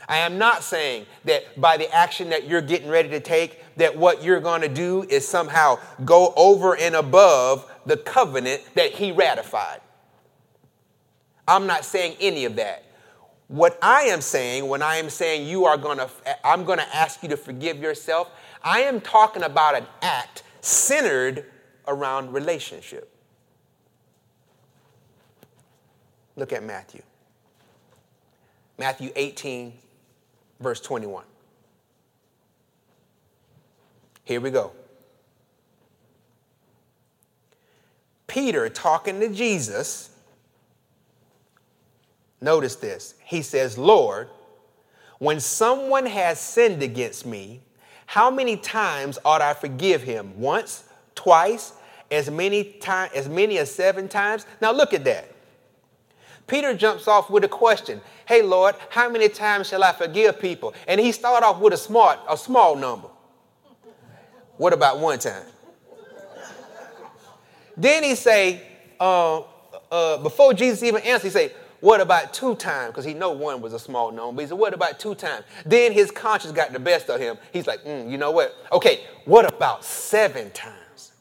I 0.09 0.17
am 0.19 0.37
not 0.37 0.63
saying 0.63 1.05
that 1.25 1.59
by 1.59 1.77
the 1.77 1.93
action 1.93 2.29
that 2.29 2.47
you're 2.47 2.61
getting 2.61 2.89
ready 2.89 3.09
to 3.09 3.19
take, 3.19 3.61
that 3.75 3.95
what 3.95 4.23
you're 4.23 4.39
going 4.39 4.61
to 4.61 4.69
do 4.69 5.03
is 5.09 5.27
somehow 5.27 5.79
go 6.05 6.33
over 6.37 6.77
and 6.77 6.95
above 6.95 7.69
the 7.87 7.97
covenant 7.97 8.61
that 8.75 8.91
he 8.91 9.11
ratified. 9.11 9.79
I'm 11.47 11.65
not 11.65 11.85
saying 11.85 12.17
any 12.19 12.45
of 12.45 12.57
that. 12.57 12.83
What 13.47 13.79
I 13.81 14.03
am 14.03 14.19
saying 14.19 14.67
when 14.67 14.81
I 14.81 14.97
am 14.97 15.09
saying 15.09 15.47
you 15.47 15.65
are 15.65 15.77
going 15.77 15.97
to, 15.97 16.09
I'm 16.45 16.65
going 16.65 16.79
to 16.79 16.95
ask 16.95 17.23
you 17.23 17.29
to 17.29 17.37
forgive 17.37 17.79
yourself, 17.79 18.29
I 18.61 18.81
am 18.81 18.99
talking 18.99 19.43
about 19.43 19.75
an 19.75 19.85
act 20.01 20.43
centered 20.59 21.45
around 21.87 22.33
relationship. 22.33 23.09
Look 26.35 26.51
at 26.51 26.63
Matthew. 26.63 27.01
Matthew 28.77 29.11
18, 29.15 29.73
verse 30.59 30.81
21. 30.81 31.23
Here 34.25 34.41
we 34.41 34.51
go. 34.51 34.73
Peter 38.37 38.69
talking 38.69 39.19
to 39.19 39.29
Jesus. 39.29 40.11
Notice 42.39 42.75
this. 42.75 43.15
He 43.25 43.41
says, 43.41 43.79
Lord, 43.79 44.29
when 45.17 45.39
someone 45.39 46.05
has 46.05 46.39
sinned 46.39 46.83
against 46.83 47.25
me, 47.25 47.61
how 48.05 48.29
many 48.29 48.55
times 48.55 49.17
ought 49.25 49.41
I 49.41 49.55
forgive 49.55 50.03
him? 50.03 50.39
Once, 50.39 50.83
twice, 51.15 51.73
as 52.11 52.29
many 52.29 52.63
times 52.63 53.11
as 53.15 53.27
many 53.27 53.57
as 53.57 53.73
seven 53.73 54.07
times? 54.07 54.45
Now 54.61 54.71
look 54.71 54.93
at 54.93 55.03
that. 55.05 55.31
Peter 56.45 56.75
jumps 56.75 57.07
off 57.07 57.31
with 57.31 57.43
a 57.43 57.49
question. 57.49 58.01
Hey 58.27 58.43
Lord, 58.43 58.75
how 58.91 59.09
many 59.09 59.29
times 59.29 59.67
shall 59.67 59.83
I 59.83 59.93
forgive 59.93 60.39
people? 60.39 60.75
And 60.87 61.01
he 61.01 61.11
started 61.11 61.43
off 61.43 61.59
with 61.59 61.73
a 61.73 61.77
smart, 61.77 62.19
a 62.29 62.37
small 62.37 62.75
number. 62.75 63.07
What 64.57 64.73
about 64.73 64.99
one 64.99 65.17
time? 65.17 65.47
Then 67.77 68.03
he 68.03 68.15
say, 68.15 68.61
uh, 68.99 69.41
uh, 69.91 70.17
before 70.17 70.53
Jesus 70.53 70.81
even 70.83 71.01
answered, 71.03 71.27
he 71.27 71.31
say, 71.31 71.51
what 71.79 72.01
about 72.01 72.33
two 72.33 72.55
times? 72.55 72.91
Because 72.91 73.05
he 73.05 73.13
know 73.13 73.31
one 73.31 73.61
was 73.61 73.73
a 73.73 73.79
small 73.79 74.11
number. 74.11 74.37
But 74.37 74.41
he 74.41 74.47
said, 74.47 74.57
what 74.57 74.73
about 74.73 74.99
two 74.99 75.13
times? 75.13 75.45
Then 75.63 75.91
his 75.91 76.09
conscience 76.09 76.51
got 76.53 76.73
the 76.73 76.79
best 76.79 77.07
of 77.09 77.19
him. 77.19 77.37
He's 77.53 77.67
like, 77.67 77.83
mm, 77.83 78.09
you 78.09 78.17
know 78.17 78.31
what? 78.31 78.55
Okay, 78.71 79.01
what 79.25 79.51
about 79.51 79.85
seven 79.85 80.49
times? 80.51 81.11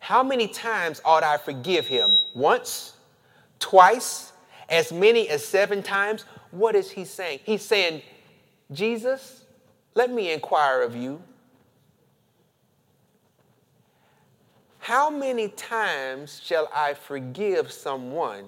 How 0.00 0.22
many 0.24 0.48
times 0.48 1.00
ought 1.04 1.22
I 1.22 1.36
forgive 1.36 1.86
him? 1.86 2.10
Once? 2.34 2.94
Twice? 3.60 4.32
As 4.68 4.90
many 4.90 5.28
as 5.28 5.44
seven 5.44 5.82
times? 5.82 6.24
What 6.50 6.74
is 6.74 6.90
he 6.90 7.04
saying? 7.04 7.40
He's 7.44 7.62
saying, 7.62 8.02
Jesus, 8.72 9.44
let 9.94 10.10
me 10.10 10.32
inquire 10.32 10.82
of 10.82 10.96
you. 10.96 11.22
How 14.88 15.10
many 15.10 15.48
times 15.48 16.40
shall 16.42 16.66
I 16.74 16.94
forgive 16.94 17.70
someone 17.70 18.46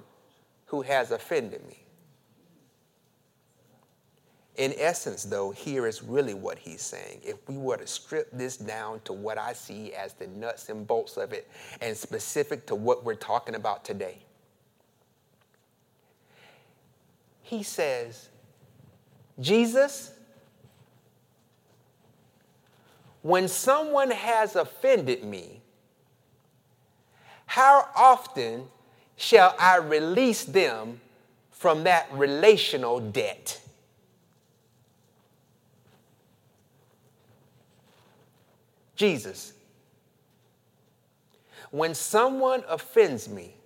who 0.65 0.81
has 0.81 1.11
offended 1.11 1.61
me? 1.69 1.85
In 4.57 4.73
essence, 4.79 5.25
though, 5.25 5.51
here 5.51 5.87
is 5.87 6.03
really 6.03 6.33
what 6.33 6.59
he's 6.59 6.81
saying. 6.81 7.21
If 7.23 7.47
we 7.47 7.59
were 7.59 7.77
to 7.77 7.87
strip 7.87 8.31
this 8.33 8.57
down 8.57 9.01
to 9.05 9.13
what 9.13 9.37
I 9.37 9.53
see 9.53 9.93
as 9.93 10.15
the 10.15 10.29
nuts 10.29 10.71
and 10.71 10.87
bolts 10.87 11.19
of 11.19 11.35
it, 11.35 11.47
and 11.83 11.95
specific 11.95 12.67
to 12.69 12.75
what 12.75 13.05
we're 13.05 13.17
talking 13.17 13.55
about 13.55 13.85
today, 13.85 14.17
he 17.43 17.63
says, 17.63 18.31
Jesus, 19.39 20.13
when 23.21 23.47
someone 23.47 24.11
has 24.11 24.57
offended 24.57 25.23
me, 25.23 25.60
how 27.51 27.89
often 27.97 28.63
shall 29.17 29.57
I 29.59 29.79
release 29.79 30.45
them 30.45 31.01
from 31.51 31.83
that 31.83 32.07
relational 32.13 33.01
debt? 33.01 33.61
Jesus, 38.95 39.53
when 41.73 41.93
someone 41.93 42.63
offends 42.69 43.29
me, 43.29 43.57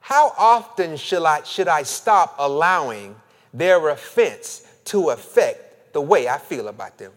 how 0.00 0.32
often 0.36 0.96
should 0.96 1.22
I, 1.22 1.44
should 1.44 1.68
I 1.68 1.84
stop 1.84 2.34
allowing 2.40 3.14
their 3.52 3.90
offense 3.90 4.66
to 4.86 5.10
affect 5.10 5.92
the 5.92 6.00
way 6.00 6.26
I 6.26 6.38
feel 6.38 6.66
about 6.66 6.98
them? 6.98 7.12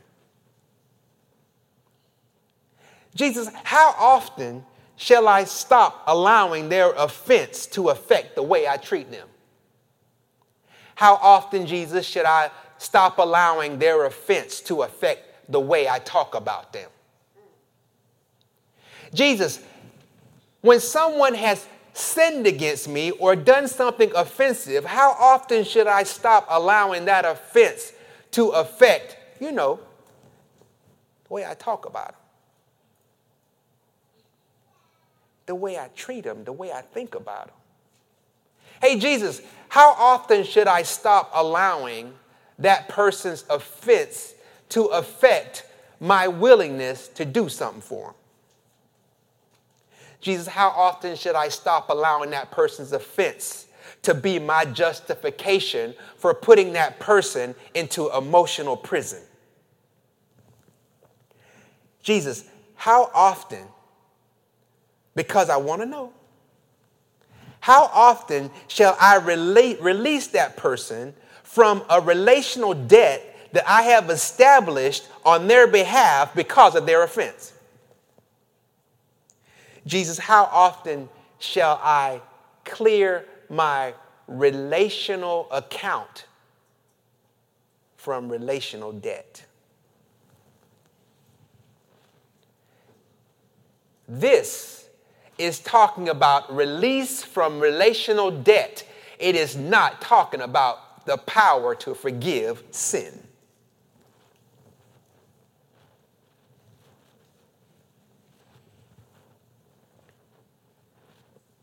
Jesus, 3.17 3.49
how 3.63 3.95
often 3.97 4.63
shall 4.95 5.27
I 5.27 5.43
stop 5.45 6.03
allowing 6.05 6.69
their 6.69 6.91
offense 6.91 7.65
to 7.67 7.89
affect 7.89 8.35
the 8.35 8.43
way 8.43 8.67
I 8.67 8.77
treat 8.77 9.09
them? 9.09 9.27
How 10.93 11.15
often, 11.15 11.65
Jesus, 11.65 12.05
should 12.05 12.25
I 12.25 12.51
stop 12.77 13.17
allowing 13.17 13.79
their 13.79 14.05
offense 14.05 14.61
to 14.61 14.83
affect 14.83 15.51
the 15.51 15.59
way 15.59 15.89
I 15.89 15.97
talk 15.97 16.35
about 16.35 16.73
them? 16.73 16.89
Jesus, 19.11 19.63
when 20.61 20.79
someone 20.79 21.33
has 21.33 21.65
sinned 21.93 22.45
against 22.45 22.87
me 22.87 23.09
or 23.11 23.35
done 23.35 23.67
something 23.67 24.11
offensive, 24.15 24.85
how 24.85 25.15
often 25.19 25.63
should 25.63 25.87
I 25.87 26.03
stop 26.03 26.45
allowing 26.51 27.05
that 27.05 27.25
offense 27.25 27.93
to 28.31 28.49
affect, 28.49 29.17
you 29.39 29.51
know, 29.51 29.79
the 31.27 31.33
way 31.33 31.45
I 31.47 31.55
talk 31.55 31.87
about 31.87 32.09
them? 32.09 32.26
The 35.47 35.55
way 35.55 35.79
I 35.79 35.89
treat 35.95 36.23
them, 36.23 36.43
the 36.43 36.53
way 36.53 36.71
I 36.71 36.81
think 36.81 37.15
about 37.15 37.47
them. 37.47 37.55
Hey, 38.81 38.99
Jesus, 38.99 39.41
how 39.69 39.93
often 39.93 40.43
should 40.43 40.67
I 40.67 40.83
stop 40.83 41.31
allowing 41.33 42.13
that 42.59 42.87
person's 42.89 43.43
offense 43.49 44.35
to 44.69 44.85
affect 44.85 45.65
my 45.99 46.27
willingness 46.27 47.07
to 47.09 47.25
do 47.25 47.49
something 47.49 47.81
for 47.81 48.07
them? 48.07 48.15
Jesus, 50.21 50.47
how 50.47 50.69
often 50.69 51.15
should 51.15 51.35
I 51.35 51.49
stop 51.49 51.89
allowing 51.89 52.31
that 52.31 52.51
person's 52.51 52.91
offense 52.91 53.67
to 54.01 54.13
be 54.13 54.39
my 54.39 54.65
justification 54.65 55.93
for 56.17 56.33
putting 56.33 56.73
that 56.73 56.99
person 56.99 57.55
into 57.73 58.09
emotional 58.15 58.75
prison? 58.75 59.21
Jesus, 62.01 62.45
how 62.75 63.09
often, 63.13 63.65
because 65.17 65.49
I 65.49 65.57
want 65.57 65.81
to 65.81 65.87
know, 65.87 66.13
how 67.59 67.89
often 67.91 68.51
shall 68.67 68.95
I 69.01 69.15
relate, 69.15 69.81
release 69.81 70.27
that 70.27 70.55
person 70.55 71.15
from 71.43 71.83
a 71.89 71.99
relational 71.99 72.75
debt 72.75 73.49
that 73.51 73.67
I 73.67 73.81
have 73.81 74.11
established 74.11 75.07
on 75.25 75.47
their 75.47 75.65
behalf 75.67 76.35
because 76.35 76.75
of 76.75 76.85
their 76.85 77.01
offense? 77.03 77.53
Jesus, 79.87 80.19
how 80.19 80.43
often 80.51 81.09
shall 81.39 81.79
I 81.81 82.21
clear 82.63 83.25
my 83.49 83.95
relational 84.27 85.47
account 85.49 86.27
from 87.95 88.29
relational 88.29 88.91
debt? 88.91 89.43
This 94.07 94.76
is 95.37 95.59
talking 95.59 96.09
about 96.09 96.53
release 96.55 97.23
from 97.23 97.59
relational 97.59 98.31
debt. 98.31 98.83
It 99.19 99.35
is 99.35 99.55
not 99.55 100.01
talking 100.01 100.41
about 100.41 101.05
the 101.05 101.17
power 101.17 101.73
to 101.75 101.93
forgive 101.93 102.63
sin. 102.71 103.27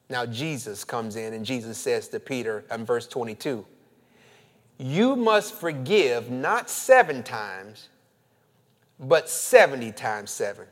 Now, 0.08 0.26
Jesus 0.26 0.84
comes 0.84 1.16
in 1.16 1.32
and 1.32 1.44
Jesus 1.44 1.78
says 1.78 2.08
to 2.08 2.20
Peter 2.20 2.64
in 2.70 2.84
verse 2.84 3.06
22 3.06 3.66
You 4.78 5.16
must 5.16 5.54
forgive 5.54 6.30
not 6.30 6.70
seven 6.70 7.22
times, 7.22 7.88
but 9.00 9.28
70 9.28 9.92
times 9.92 10.30
seven. 10.30 10.66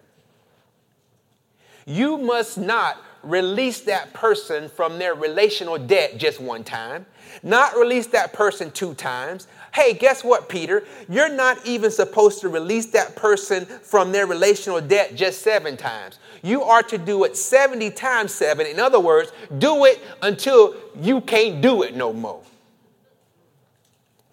You 1.86 2.18
must 2.18 2.58
not 2.58 3.02
release 3.22 3.80
that 3.82 4.12
person 4.12 4.68
from 4.68 4.98
their 4.98 5.14
relational 5.14 5.78
debt 5.78 6.18
just 6.18 6.40
one 6.40 6.64
time, 6.64 7.06
not 7.42 7.76
release 7.76 8.06
that 8.08 8.32
person 8.32 8.70
two 8.70 8.94
times. 8.94 9.46
Hey, 9.72 9.94
guess 9.94 10.22
what, 10.22 10.48
Peter? 10.48 10.84
You're 11.08 11.32
not 11.32 11.64
even 11.64 11.90
supposed 11.90 12.40
to 12.40 12.48
release 12.48 12.86
that 12.86 13.16
person 13.16 13.64
from 13.64 14.12
their 14.12 14.26
relational 14.26 14.80
debt 14.80 15.14
just 15.14 15.42
seven 15.42 15.76
times. 15.76 16.18
You 16.42 16.62
are 16.62 16.82
to 16.84 16.98
do 16.98 17.24
it 17.24 17.36
70 17.36 17.90
times 17.92 18.34
seven. 18.34 18.66
In 18.66 18.78
other 18.78 19.00
words, 19.00 19.32
do 19.58 19.84
it 19.84 20.00
until 20.20 20.74
you 21.00 21.20
can't 21.20 21.62
do 21.62 21.82
it 21.82 21.96
no 21.96 22.12
more. 22.12 22.42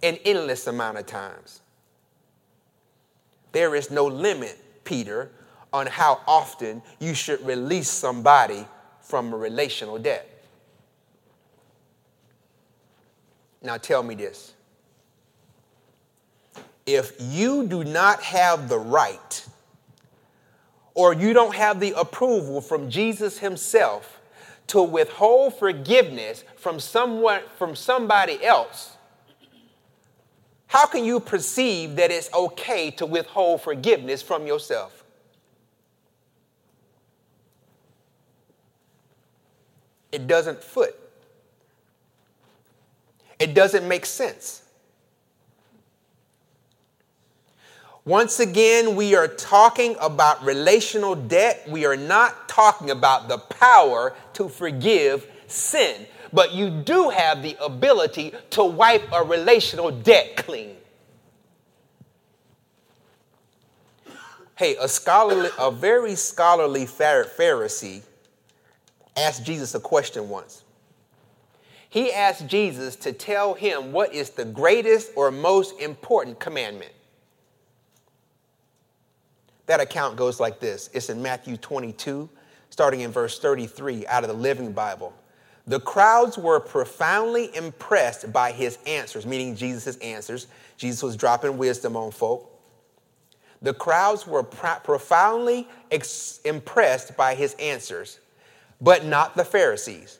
An 0.01 0.17
endless 0.25 0.67
amount 0.67 0.97
of 0.97 1.05
times. 1.05 1.61
There 3.51 3.75
is 3.75 3.91
no 3.91 4.05
limit, 4.05 4.57
Peter, 4.83 5.31
on 5.71 5.87
how 5.87 6.21
often 6.27 6.81
you 6.99 7.13
should 7.13 7.45
release 7.45 7.89
somebody 7.89 8.65
from 9.01 9.33
a 9.33 9.37
relational 9.37 9.97
debt. 9.97 10.27
Now 13.61 13.77
tell 13.77 14.03
me 14.03 14.15
this. 14.15 14.53
If 16.85 17.13
you 17.19 17.67
do 17.67 17.83
not 17.83 18.21
have 18.23 18.69
the 18.69 18.79
right 18.79 19.45
or 20.95 21.13
you 21.13 21.33
don't 21.33 21.55
have 21.55 21.79
the 21.79 21.93
approval 21.97 22.61
from 22.61 22.89
Jesus 22.89 23.37
himself 23.37 24.19
to 24.67 24.81
withhold 24.81 25.57
forgiveness 25.57 26.43
from 26.55 26.79
someone 26.79 27.41
from 27.57 27.75
somebody 27.75 28.43
else, 28.43 28.95
how 30.67 30.85
can 30.85 31.03
you 31.03 31.19
perceive 31.19 31.95
that 31.95 32.11
it's 32.11 32.31
okay 32.33 32.91
to 32.91 33.05
withhold 33.05 33.61
forgiveness 33.61 34.21
from 34.21 34.45
yourself? 34.45 34.98
It 40.11 40.27
doesn't 40.27 40.63
foot. 40.63 40.95
It 43.39 43.53
doesn't 43.53 43.87
make 43.87 44.05
sense. 44.05 44.63
Once 48.05 48.39
again, 48.39 48.95
we 48.95 49.13
are 49.15 49.27
talking 49.27 49.95
about 50.01 50.43
relational 50.43 51.15
debt. 51.15 51.63
We 51.69 51.85
are 51.85 51.95
not 51.95 52.49
talking 52.49 52.89
about 52.89 53.27
the 53.27 53.37
power 53.37 54.15
to 54.33 54.49
forgive 54.49 55.27
sin, 55.47 56.07
but 56.33 56.53
you 56.53 56.69
do 56.69 57.09
have 57.09 57.43
the 57.43 57.55
ability 57.63 58.33
to 58.51 58.63
wipe 58.63 59.03
a 59.13 59.23
relational 59.23 59.91
debt 59.91 60.37
clean. 60.37 60.75
Hey, 64.55 64.75
a 64.77 64.87
scholarly, 64.87 65.49
a 65.57 65.71
very 65.71 66.15
scholarly 66.15 66.85
Pharisee 66.85 68.01
asked 69.19 69.43
Jesus 69.43 69.75
a 69.75 69.79
question 69.79 70.29
once. 70.29 70.63
He 71.89 72.13
asked 72.13 72.47
Jesus 72.47 72.95
to 72.97 73.11
tell 73.11 73.55
him 73.55 73.91
what 73.91 74.13
is 74.13 74.29
the 74.29 74.45
greatest 74.45 75.11
or 75.15 75.31
most 75.31 75.79
important 75.79 76.39
commandment. 76.39 76.91
That 79.65 79.79
account 79.79 80.15
goes 80.15 80.39
like 80.39 80.59
this 80.59 80.89
it's 80.93 81.09
in 81.09 81.21
Matthew 81.21 81.57
22, 81.57 82.29
starting 82.69 83.01
in 83.01 83.11
verse 83.11 83.39
33 83.39 84.05
out 84.07 84.23
of 84.23 84.29
the 84.29 84.35
Living 84.35 84.71
Bible. 84.71 85.13
The 85.65 85.79
crowds 85.79 86.37
were 86.37 86.59
profoundly 86.59 87.55
impressed 87.55 88.31
by 88.33 88.51
his 88.51 88.79
answers, 88.87 89.25
meaning 89.25 89.55
Jesus' 89.55 89.97
answers. 89.97 90.47
Jesus 90.77 91.03
was 91.03 91.15
dropping 91.15 91.57
wisdom 91.57 91.95
on 91.95 92.11
folk. 92.11 92.51
The 93.61 93.73
crowds 93.73 94.25
were 94.25 94.41
profoundly 94.41 95.67
ex- 95.91 96.39
impressed 96.45 97.17
by 97.17 97.35
his 97.35 97.53
answers 97.55 98.19
but 98.81 99.05
not 99.05 99.35
the 99.35 99.45
Pharisees. 99.45 100.19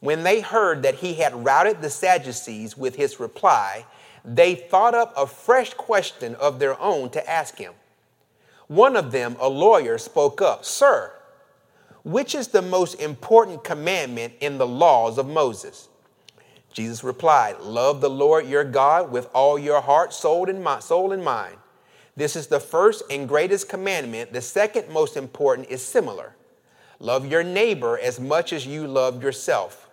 When 0.00 0.22
they 0.22 0.40
heard 0.40 0.82
that 0.82 0.96
he 0.96 1.14
had 1.14 1.44
routed 1.44 1.82
the 1.82 1.90
Sadducees 1.90 2.76
with 2.76 2.96
his 2.96 3.18
reply, 3.18 3.84
they 4.24 4.54
thought 4.54 4.94
up 4.94 5.12
a 5.16 5.26
fresh 5.26 5.74
question 5.74 6.34
of 6.36 6.58
their 6.58 6.80
own 6.80 7.10
to 7.10 7.30
ask 7.30 7.56
him. 7.56 7.72
One 8.68 8.96
of 8.96 9.12
them, 9.12 9.36
a 9.40 9.48
lawyer, 9.48 9.98
spoke 9.98 10.40
up 10.40 10.64
Sir, 10.64 11.12
which 12.04 12.34
is 12.34 12.48
the 12.48 12.62
most 12.62 13.00
important 13.00 13.64
commandment 13.64 14.34
in 14.40 14.58
the 14.58 14.66
laws 14.66 15.18
of 15.18 15.26
Moses? 15.26 15.88
Jesus 16.72 17.02
replied, 17.02 17.60
Love 17.60 18.00
the 18.00 18.10
Lord 18.10 18.46
your 18.46 18.64
God 18.64 19.10
with 19.10 19.28
all 19.34 19.58
your 19.58 19.80
heart, 19.80 20.12
soul, 20.12 20.48
and 20.48 20.62
mind. 20.62 20.84
Soul 20.84 21.12
and 21.12 21.24
mind. 21.24 21.56
This 22.14 22.36
is 22.36 22.46
the 22.46 22.60
first 22.60 23.02
and 23.10 23.28
greatest 23.28 23.68
commandment. 23.68 24.32
The 24.32 24.40
second 24.40 24.88
most 24.90 25.16
important 25.16 25.68
is 25.70 25.84
similar 25.84 26.34
Love 27.00 27.26
your 27.26 27.44
neighbor 27.44 27.98
as 27.98 28.18
much 28.18 28.52
as 28.52 28.66
you 28.66 28.86
love 28.86 29.22
yourself. 29.22 29.88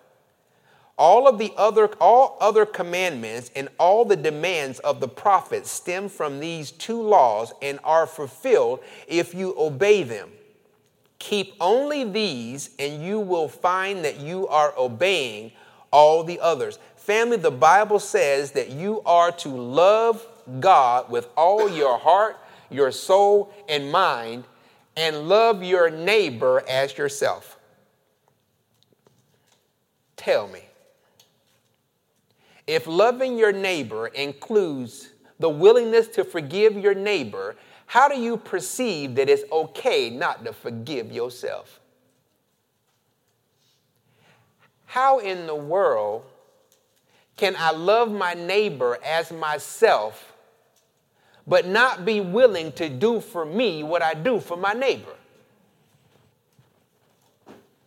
All 0.98 1.28
of 1.28 1.38
the 1.38 1.52
other 1.56 1.86
all 2.00 2.36
other 2.40 2.64
commandments 2.64 3.50
and 3.54 3.68
all 3.78 4.04
the 4.04 4.16
demands 4.16 4.78
of 4.80 4.98
the 5.00 5.08
prophets 5.08 5.70
stem 5.70 6.08
from 6.08 6.40
these 6.40 6.70
two 6.70 7.00
laws 7.00 7.52
and 7.60 7.78
are 7.84 8.06
fulfilled 8.06 8.80
if 9.06 9.34
you 9.34 9.54
obey 9.58 10.02
them. 10.02 10.30
Keep 11.18 11.54
only 11.60 12.04
these 12.04 12.70
and 12.78 13.04
you 13.04 13.20
will 13.20 13.48
find 13.48 14.04
that 14.04 14.20
you 14.20 14.48
are 14.48 14.74
obeying 14.76 15.52
all 15.92 16.24
the 16.24 16.40
others. 16.40 16.78
Family, 16.96 17.36
the 17.36 17.50
Bible 17.50 18.00
says 18.00 18.50
that 18.52 18.70
you 18.70 19.00
are 19.06 19.30
to 19.32 19.48
love 19.48 20.26
God 20.60 21.08
with 21.08 21.28
all 21.36 21.70
your 21.70 21.98
heart, 21.98 22.36
your 22.70 22.90
soul, 22.90 23.52
and 23.68 23.92
mind 23.92 24.44
and 24.96 25.28
love 25.28 25.62
your 25.62 25.90
neighbor 25.90 26.62
as 26.68 26.96
yourself. 26.96 27.58
Tell 30.16 30.48
me, 30.48 30.62
if 32.66 32.86
loving 32.86 33.38
your 33.38 33.52
neighbor 33.52 34.08
includes 34.08 35.10
the 35.38 35.48
willingness 35.48 36.08
to 36.08 36.24
forgive 36.24 36.76
your 36.76 36.94
neighbor, 36.94 37.56
how 37.86 38.08
do 38.08 38.18
you 38.18 38.36
perceive 38.36 39.14
that 39.16 39.28
it's 39.28 39.44
okay 39.52 40.10
not 40.10 40.44
to 40.44 40.52
forgive 40.52 41.12
yourself? 41.12 41.80
How 44.86 45.18
in 45.18 45.46
the 45.46 45.54
world 45.54 46.24
can 47.36 47.54
I 47.58 47.70
love 47.70 48.10
my 48.10 48.34
neighbor 48.34 48.98
as 49.04 49.30
myself 49.30 50.32
but 51.46 51.66
not 51.66 52.04
be 52.04 52.20
willing 52.20 52.72
to 52.72 52.88
do 52.88 53.20
for 53.20 53.44
me 53.44 53.82
what 53.82 54.02
I 54.02 54.14
do 54.14 54.40
for 54.40 54.56
my 54.56 54.72
neighbor. 54.72 55.14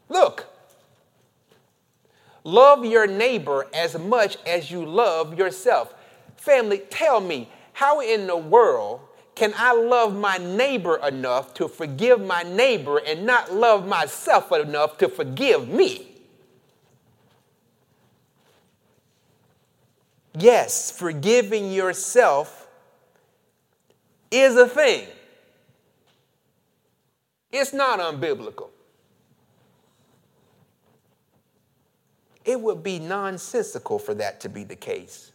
Look, 0.08 0.48
love 2.44 2.86
your 2.86 3.06
neighbor 3.06 3.68
as 3.74 3.98
much 3.98 4.38
as 4.46 4.72
you 4.72 4.86
love 4.86 5.38
yourself. 5.38 5.94
Family, 6.38 6.80
tell 6.90 7.20
me, 7.20 7.50
how 7.74 8.00
in 8.02 8.28
the 8.28 8.38
world 8.38 9.02
can 9.36 9.54
I 9.56 9.74
love 9.74 10.16
my 10.16 10.38
neighbor 10.38 10.98
enough 11.06 11.54
to 11.56 11.68
forgive 11.68 12.20
my 12.20 12.44
neighbor 12.44 12.98
and 12.98 13.26
not 13.26 13.54
love 13.54 13.88
myself 13.88 14.52
enough 14.52 14.98
to 14.98 15.08
forgive 15.08 15.70
me? 15.70 16.08
Yes, 20.34 20.92
forgiving 20.92 21.72
yourself 21.72 22.59
is 24.32 24.56
a 24.56 24.68
thing. 24.68 25.08
It's 27.52 27.74
not 27.74 28.00
unbiblical. 28.00 28.70
It 32.46 32.60
would 32.60 32.84
be 32.84 33.00
nonsensical 33.00 34.00
for 34.00 34.14
that 34.16 34.40
to 34.42 34.50
be 34.50 34.64
the 34.64 34.76
case. 34.76 35.32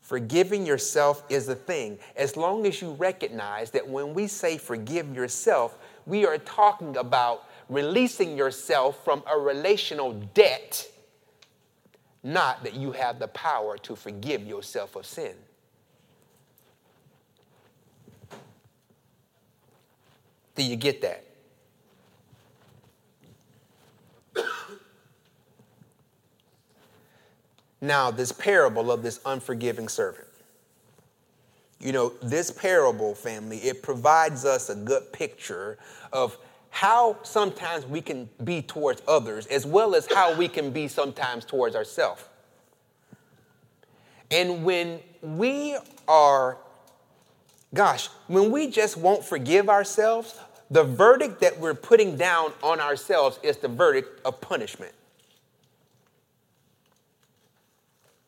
Forgiving 0.00 0.64
yourself 0.64 1.24
is 1.28 1.48
a 1.48 1.54
thing. 1.54 1.98
As 2.14 2.36
long 2.36 2.66
as 2.66 2.80
you 2.80 2.92
recognize 2.92 3.70
that 3.72 3.88
when 3.88 4.14
we 4.14 4.28
say 4.28 4.56
forgive 4.56 5.14
yourself, 5.14 5.78
we 6.06 6.24
are 6.24 6.38
talking 6.38 6.96
about 6.96 7.48
releasing 7.68 8.36
yourself 8.36 9.02
from 9.04 9.22
a 9.30 9.36
relational 9.36 10.12
debt, 10.32 10.86
not 12.22 12.62
that 12.62 12.74
you 12.74 12.92
have 12.92 13.18
the 13.18 13.28
power 13.28 13.76
to 13.78 13.96
forgive 13.96 14.42
yourself 14.46 14.94
of 14.94 15.04
sin. 15.04 15.34
Do 20.56 20.64
you 20.64 20.76
get 20.76 21.00
that? 21.02 21.24
now, 27.80 28.10
this 28.10 28.32
parable 28.32 28.90
of 28.90 29.02
this 29.02 29.20
unforgiving 29.24 29.88
servant. 29.88 30.26
You 31.78 31.92
know, 31.92 32.14
this 32.22 32.50
parable, 32.50 33.14
family, 33.14 33.58
it 33.58 33.82
provides 33.82 34.44
us 34.46 34.70
a 34.70 34.74
good 34.74 35.12
picture 35.12 35.78
of 36.12 36.38
how 36.70 37.16
sometimes 37.22 37.86
we 37.86 38.00
can 38.00 38.28
be 38.44 38.60
towards 38.60 39.02
others 39.08 39.46
as 39.46 39.64
well 39.66 39.94
as 39.94 40.06
how 40.12 40.36
we 40.36 40.48
can 40.48 40.70
be 40.70 40.88
sometimes 40.88 41.44
towards 41.44 41.76
ourselves. 41.76 42.24
And 44.30 44.64
when 44.64 45.00
we 45.22 45.78
are, 46.08 46.58
gosh, 47.72 48.08
when 48.26 48.50
we 48.50 48.70
just 48.70 48.96
won't 48.96 49.24
forgive 49.24 49.68
ourselves, 49.68 50.38
the 50.70 50.82
verdict 50.82 51.40
that 51.40 51.58
we're 51.58 51.74
putting 51.74 52.16
down 52.16 52.52
on 52.62 52.80
ourselves 52.80 53.38
is 53.42 53.56
the 53.58 53.68
verdict 53.68 54.20
of 54.24 54.40
punishment. 54.40 54.92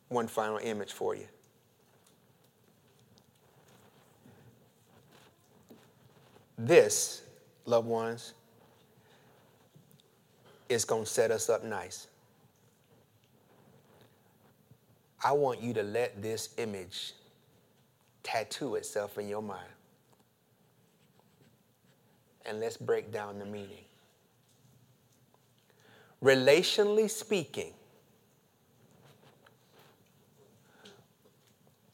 One 0.08 0.28
final 0.28 0.58
image 0.58 0.92
for 0.92 1.14
you. 1.14 1.26
This, 6.56 7.22
loved 7.66 7.86
ones, 7.86 8.34
is 10.68 10.84
going 10.84 11.04
to 11.04 11.10
set 11.10 11.30
us 11.30 11.48
up 11.48 11.64
nice. 11.64 12.08
I 15.22 15.32
want 15.32 15.62
you 15.62 15.72
to 15.74 15.82
let 15.82 16.22
this 16.22 16.50
image 16.58 17.14
tattoo 18.22 18.76
itself 18.76 19.18
in 19.18 19.28
your 19.28 19.42
mind 19.42 19.68
and 22.46 22.60
let's 22.60 22.76
break 22.76 23.12
down 23.12 23.38
the 23.38 23.44
meaning. 23.44 23.84
Relationally 26.22 27.08
speaking, 27.08 27.72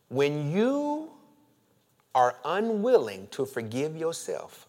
when 0.08 0.50
you 0.50 1.10
are 2.14 2.36
unwilling 2.44 3.26
to 3.32 3.44
forgive 3.44 3.96
yourself, 3.96 4.66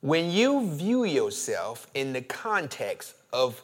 when 0.00 0.30
you 0.30 0.70
view 0.74 1.04
yourself 1.04 1.88
in 1.94 2.12
the 2.12 2.22
context 2.22 3.14
of 3.32 3.62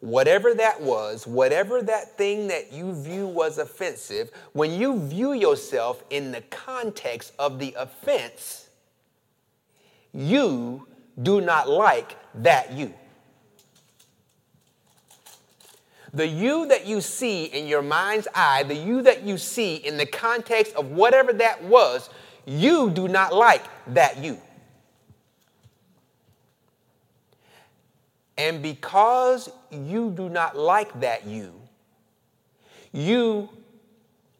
whatever 0.00 0.52
that 0.54 0.80
was, 0.80 1.26
whatever 1.26 1.80
that 1.80 2.16
thing 2.18 2.48
that 2.48 2.72
you 2.72 2.92
view 2.92 3.26
was 3.26 3.58
offensive, 3.58 4.30
when 4.52 4.72
you 4.72 5.00
view 5.00 5.32
yourself 5.32 6.02
in 6.10 6.32
the 6.32 6.40
context 6.42 7.32
of 7.38 7.58
the 7.58 7.74
offense, 7.78 8.65
you 10.16 10.86
do 11.22 11.40
not 11.40 11.68
like 11.68 12.16
that 12.36 12.72
you. 12.72 12.92
The 16.14 16.26
you 16.26 16.66
that 16.68 16.86
you 16.86 17.02
see 17.02 17.44
in 17.44 17.66
your 17.66 17.82
mind's 17.82 18.26
eye, 18.34 18.62
the 18.62 18.74
you 18.74 19.02
that 19.02 19.22
you 19.22 19.36
see 19.36 19.76
in 19.76 19.98
the 19.98 20.06
context 20.06 20.74
of 20.74 20.90
whatever 20.92 21.34
that 21.34 21.62
was, 21.62 22.08
you 22.46 22.88
do 22.90 23.06
not 23.06 23.34
like 23.34 23.64
that 23.88 24.16
you. 24.24 24.40
And 28.38 28.62
because 28.62 29.50
you 29.70 30.10
do 30.10 30.30
not 30.30 30.56
like 30.56 30.98
that 31.00 31.26
you, 31.26 31.52
you 32.92 33.50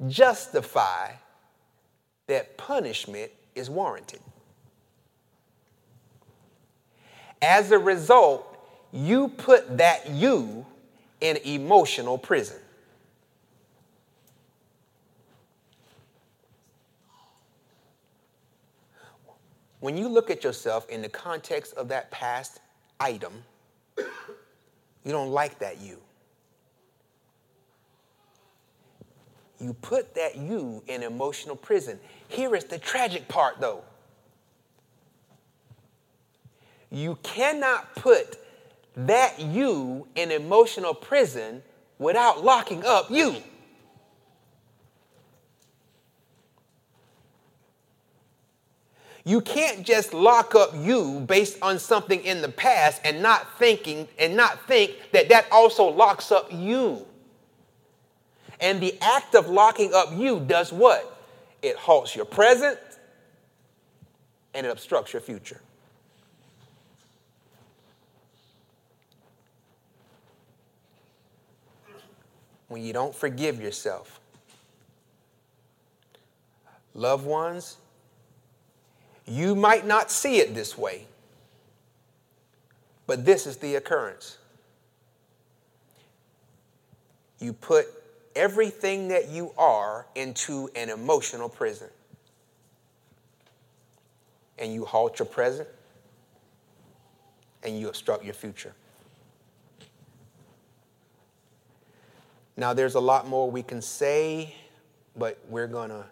justify 0.09 1.13
that 2.27 2.57
punishment 2.57 3.31
is 3.55 3.69
warranted. 3.69 4.21
As 7.43 7.71
a 7.71 7.79
result, 7.79 8.57
you 8.93 9.29
put 9.29 9.79
that 9.79 10.11
you 10.11 10.65
in 11.21 11.37
emotional 11.39 12.19
prison. 12.19 12.59
When 19.81 19.97
you 19.97 20.09
look 20.09 20.31
at 20.31 20.43
yourself 20.43 20.89
in 20.89 21.03
the 21.03 21.09
context 21.09 21.75
of 21.75 21.89
that 21.89 22.11
past 22.11 22.61
item, 22.99 23.33
you 23.97 25.13
don't 25.13 25.31
like 25.31 25.59
that 25.61 25.81
you. 25.81 25.99
You 29.61 29.75
put 29.75 30.15
that 30.15 30.37
you 30.37 30.83
in 30.87 31.03
emotional 31.03 31.57
prison. 31.57 31.99
Here 32.29 32.55
is 32.57 32.65
the 32.65 32.79
tragic 32.79 33.29
part, 33.29 33.61
though. 33.61 33.83
You 36.91 37.19
cannot 37.23 37.95
put 37.97 38.39
that 38.97 39.41
you 39.41 40.07
in 40.15 40.31
emotional 40.31 40.95
prison 40.95 41.63
without 41.99 42.45
locking 42.45 42.85
up 42.85 43.11
you. 43.11 43.37
You 49.25 49.41
can't 49.41 49.85
just 49.85 50.15
lock 50.15 50.55
up 50.55 50.71
you 50.73 51.19
based 51.27 51.59
on 51.61 51.81
something 51.81 52.23
in 52.23 52.43
the 52.43 52.49
past 52.49 53.01
and 53.05 53.21
not 53.21 53.59
thinking 53.59 54.07
and 54.21 54.37
not 54.37 54.69
think 54.69 54.93
that 55.11 55.29
that 55.31 55.47
also 55.51 55.89
locks 55.89 56.31
up 56.31 56.47
you. 56.53 57.05
And 58.61 58.81
the 58.81 58.97
act 59.01 59.35
of 59.35 59.49
locking 59.49 59.93
up 59.93 60.11
you 60.15 60.39
does 60.39 60.73
what? 60.73 61.21
It 61.61 61.75
halts 61.77 62.15
your 62.15 62.25
present 62.25 62.79
and 64.55 64.65
it 64.65 64.71
obstructs 64.71 65.13
your 65.13 65.21
future. 65.21 65.61
When 72.69 72.83
you 72.83 72.93
don't 72.93 73.15
forgive 73.15 73.61
yourself. 73.61 74.21
Loved 76.95 77.27
ones, 77.27 77.77
you 79.27 79.55
might 79.55 79.87
not 79.87 80.11
see 80.11 80.39
it 80.39 80.55
this 80.55 80.79
way, 80.79 81.07
but 83.07 83.25
this 83.25 83.47
is 83.47 83.59
the 83.59 83.75
occurrence. 83.75 84.39
You 87.39 87.53
put 87.53 87.87
everything 88.37 89.09
that 89.09 89.31
you 89.31 89.53
are 89.59 90.07
into 90.15 90.71
an 90.77 90.91
emotional 90.91 91.49
prison. 91.49 91.89
And 94.59 94.73
you 94.73 94.85
halt 94.85 95.19
your 95.19 95.27
present 95.27 95.69
and 97.63 97.79
you 97.79 97.89
obstruct 97.89 98.25
your 98.25 98.35
future. 98.35 98.73
Now, 102.57 102.73
there's 102.73 102.95
a 102.95 103.01
lot 103.01 103.29
more 103.29 103.51
we 103.51 103.63
can 103.63 103.83
say, 103.83 104.55
but 105.15 105.39
we're 105.49 105.67
going 105.67 105.91
to 105.91 106.05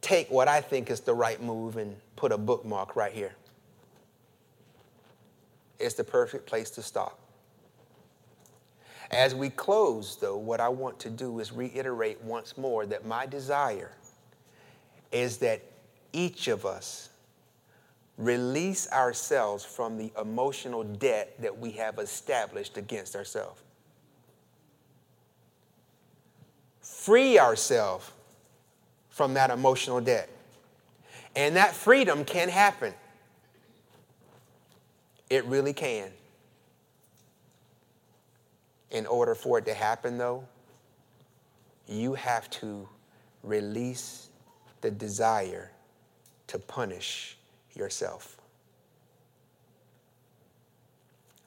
take 0.00 0.30
what 0.30 0.48
I 0.48 0.60
think 0.60 0.90
is 0.90 1.00
the 1.00 1.14
right 1.14 1.40
move 1.42 1.76
and 1.76 1.96
put 2.16 2.32
a 2.32 2.38
bookmark 2.38 2.96
right 2.96 3.12
here. 3.12 3.32
It's 5.78 5.94
the 5.94 6.04
perfect 6.04 6.46
place 6.46 6.70
to 6.72 6.82
stop. 6.82 7.18
As 9.10 9.34
we 9.34 9.50
close, 9.50 10.16
though, 10.16 10.36
what 10.36 10.60
I 10.60 10.68
want 10.68 11.00
to 11.00 11.10
do 11.10 11.40
is 11.40 11.52
reiterate 11.52 12.20
once 12.22 12.56
more 12.56 12.86
that 12.86 13.06
my 13.06 13.26
desire 13.26 13.92
is 15.10 15.38
that 15.38 15.62
each 16.12 16.48
of 16.48 16.64
us 16.64 17.08
release 18.18 18.90
ourselves 18.92 19.64
from 19.64 19.96
the 19.96 20.12
emotional 20.20 20.84
debt 20.84 21.34
that 21.40 21.58
we 21.58 21.70
have 21.72 21.98
established 21.98 22.76
against 22.76 23.16
ourselves. 23.16 23.62
Free 27.10 27.40
ourselves 27.40 28.08
from 29.08 29.34
that 29.34 29.50
emotional 29.50 30.00
debt. 30.00 30.28
And 31.34 31.56
that 31.56 31.72
freedom 31.74 32.24
can 32.24 32.48
happen. 32.48 32.94
It 35.28 35.44
really 35.46 35.72
can. 35.72 36.08
In 38.92 39.06
order 39.06 39.34
for 39.34 39.58
it 39.58 39.66
to 39.66 39.74
happen, 39.74 40.18
though, 40.18 40.44
you 41.88 42.14
have 42.14 42.48
to 42.50 42.88
release 43.42 44.28
the 44.80 44.92
desire 44.92 45.72
to 46.46 46.60
punish 46.60 47.36
yourself. 47.74 48.36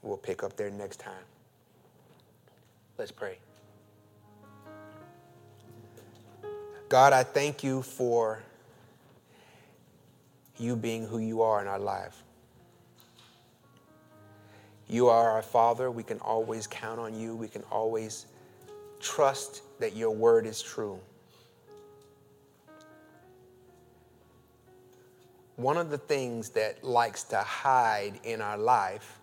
We'll 0.02 0.18
pick 0.18 0.44
up 0.44 0.58
there 0.58 0.70
next 0.70 1.00
time. 1.00 1.24
Let's 2.98 3.12
pray. 3.12 3.38
God, 6.90 7.14
I 7.14 7.24
thank 7.24 7.64
you 7.64 7.82
for 7.82 8.44
you 10.58 10.76
being 10.76 11.08
who 11.08 11.18
you 11.18 11.42
are 11.42 11.62
in 11.62 11.68
our 11.68 11.80
life. 11.80 12.24
You 14.88 15.08
are 15.08 15.32
our 15.32 15.42
Father. 15.42 15.90
We 15.90 16.04
can 16.04 16.20
always 16.20 16.68
count 16.68 17.00
on 17.00 17.20
you. 17.20 17.36
We 17.36 17.48
can 17.48 17.64
always 17.72 18.28
trust 19.00 19.64
that 19.80 19.96
your 19.96 20.12
word 20.12 20.46
is 20.46 20.62
true. 20.62 21.00
One 25.56 25.78
of 25.78 25.90
the 25.90 25.98
things 25.98 26.50
that 26.50 26.84
likes 26.84 27.24
to 27.26 27.38
hide 27.38 28.20
in 28.24 28.42
our 28.42 28.58
life 28.58 29.20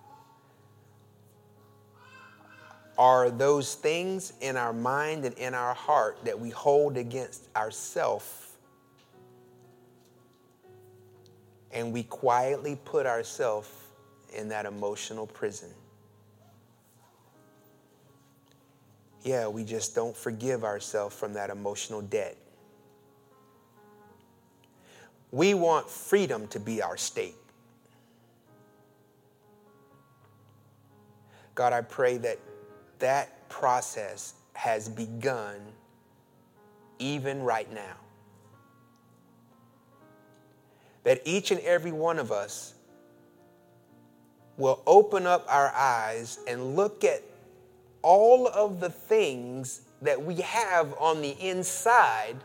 are 3.00 3.30
those 3.30 3.76
things 3.76 4.34
in 4.42 4.58
our 4.58 4.74
mind 4.74 5.24
and 5.24 5.34
in 5.38 5.54
our 5.54 5.72
heart 5.72 6.18
that 6.22 6.38
we 6.38 6.50
hold 6.50 6.98
against 6.98 7.48
ourself 7.56 8.58
and 11.72 11.94
we 11.94 12.02
quietly 12.02 12.78
put 12.84 13.06
ourselves 13.06 13.70
in 14.36 14.50
that 14.50 14.66
emotional 14.66 15.26
prison. 15.26 15.70
Yeah, 19.22 19.48
we 19.48 19.64
just 19.64 19.94
don't 19.94 20.14
forgive 20.14 20.62
ourselves 20.62 21.16
from 21.16 21.32
that 21.32 21.48
emotional 21.48 22.02
debt. 22.02 22.36
We 25.30 25.54
want 25.54 25.88
freedom 25.88 26.48
to 26.48 26.60
be 26.60 26.82
our 26.82 26.98
state. 26.98 27.36
God, 31.54 31.72
I 31.72 31.80
pray 31.80 32.18
that 32.18 32.38
that 33.00 33.48
process 33.48 34.34
has 34.54 34.88
begun 34.88 35.56
even 36.98 37.42
right 37.42 37.72
now. 37.72 37.96
That 41.02 41.22
each 41.24 41.50
and 41.50 41.60
every 41.60 41.92
one 41.92 42.18
of 42.18 42.30
us 42.30 42.74
will 44.56 44.82
open 44.86 45.26
up 45.26 45.46
our 45.48 45.72
eyes 45.74 46.38
and 46.46 46.76
look 46.76 47.04
at 47.04 47.22
all 48.02 48.46
of 48.48 48.80
the 48.80 48.90
things 48.90 49.80
that 50.02 50.22
we 50.22 50.36
have 50.36 50.94
on 50.98 51.22
the 51.22 51.30
inside 51.40 52.36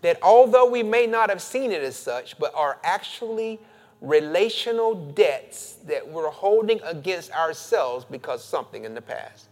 that 0.00 0.18
although 0.22 0.68
we 0.70 0.82
may 0.82 1.06
not 1.06 1.28
have 1.28 1.42
seen 1.42 1.72
it 1.72 1.82
as 1.82 1.96
such, 1.96 2.38
but 2.38 2.54
are 2.54 2.78
actually 2.84 3.58
relational 4.00 4.94
debts 5.12 5.74
that 5.86 6.06
we're 6.06 6.30
holding 6.30 6.80
against 6.82 7.32
ourselves 7.32 8.04
because 8.04 8.44
something 8.44 8.84
in 8.84 8.94
the 8.94 9.02
past. 9.02 9.48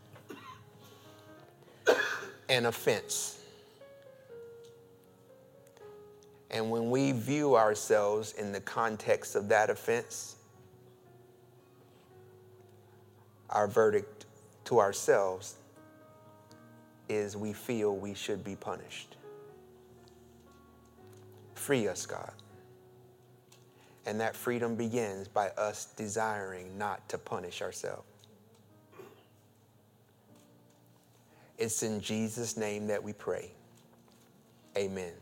An 2.49 2.67
offense. 2.67 3.41
And 6.51 6.71
when 6.71 6.91
we 6.91 7.13
view 7.13 7.57
ourselves 7.57 8.35
in 8.35 8.53
the 8.53 8.61
context 8.61 9.35
of 9.35 9.49
that 9.49 9.69
offense, 9.69 10.37
our 13.51 13.67
verdict 13.67 14.27
to 14.67 14.79
ourselves 14.79 15.57
is 17.09 17.37
we 17.37 17.53
feel 17.53 17.97
we 17.97 18.15
should 18.15 18.45
be 18.45 18.57
punished. 18.57 19.17
Free 21.55 21.89
us, 21.89 22.07
God. 22.07 22.33
And 24.07 24.21
that 24.21 24.37
freedom 24.37 24.77
begins 24.77 25.27
by 25.29 25.49
us 25.51 25.87
desiring 25.97 26.79
not 26.79 27.09
to 27.09 27.19
punish 27.19 27.61
ourselves. 27.61 28.05
It's 31.59 31.83
in 31.83 32.01
Jesus' 32.01 32.57
name 32.57 32.87
that 32.87 33.03
we 33.03 33.13
pray. 33.13 33.51
Amen. 34.77 35.13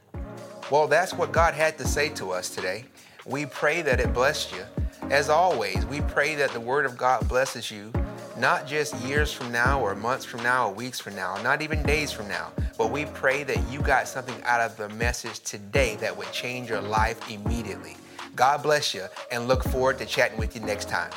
Well, 0.71 0.89
that's 0.89 1.15
what 1.15 1.33
God 1.33 1.55
had 1.55 1.79
to 1.79 1.87
say 1.87 2.09
to 2.11 2.33
us 2.33 2.51
today. 2.51 2.85
We 3.25 3.47
pray 3.47 3.83
that 3.83 4.01
it 4.01 4.13
blessed 4.13 4.53
you. 4.53 4.65
As 5.11 5.29
always, 5.29 5.87
we 5.87 6.01
pray 6.03 6.35
that 6.35 6.51
the 6.51 6.61
Word 6.61 6.87
of 6.87 6.97
God 6.97 7.27
blesses 7.29 7.71
you, 7.71 7.93
not 8.37 8.67
just 8.67 8.97
years 8.97 9.33
from 9.33 9.53
now 9.53 9.81
or 9.81 9.95
months 9.95 10.25
from 10.25 10.43
now 10.43 10.69
or 10.69 10.75
weeks 10.75 10.99
from 10.99 11.15
now, 11.15 11.41
not 11.43 11.63
even 11.63 11.83
days 11.85 12.11
from 12.11 12.27
now, 12.27 12.51
but 12.77 12.91
we 12.91 13.05
pray 13.07 13.45
that 13.45 13.59
you 13.71 13.81
got 13.81 14.09
something 14.09 14.35
out 14.45 14.61
of 14.61 14.77
the 14.77 14.89
message 14.91 15.41
today 15.41 15.97
that 15.97 16.17
would 16.17 16.31
change 16.33 16.69
your 16.69 16.81
life 16.81 17.31
immediately. 17.31 17.97
God 18.35 18.63
bless 18.63 18.95
you 18.95 19.07
and 19.31 19.47
look 19.49 19.63
forward 19.65 19.99
to 19.99 20.07
chatting 20.07 20.39
with 20.39 20.55
you 20.55 20.61
next 20.61 20.89
time. 20.89 21.11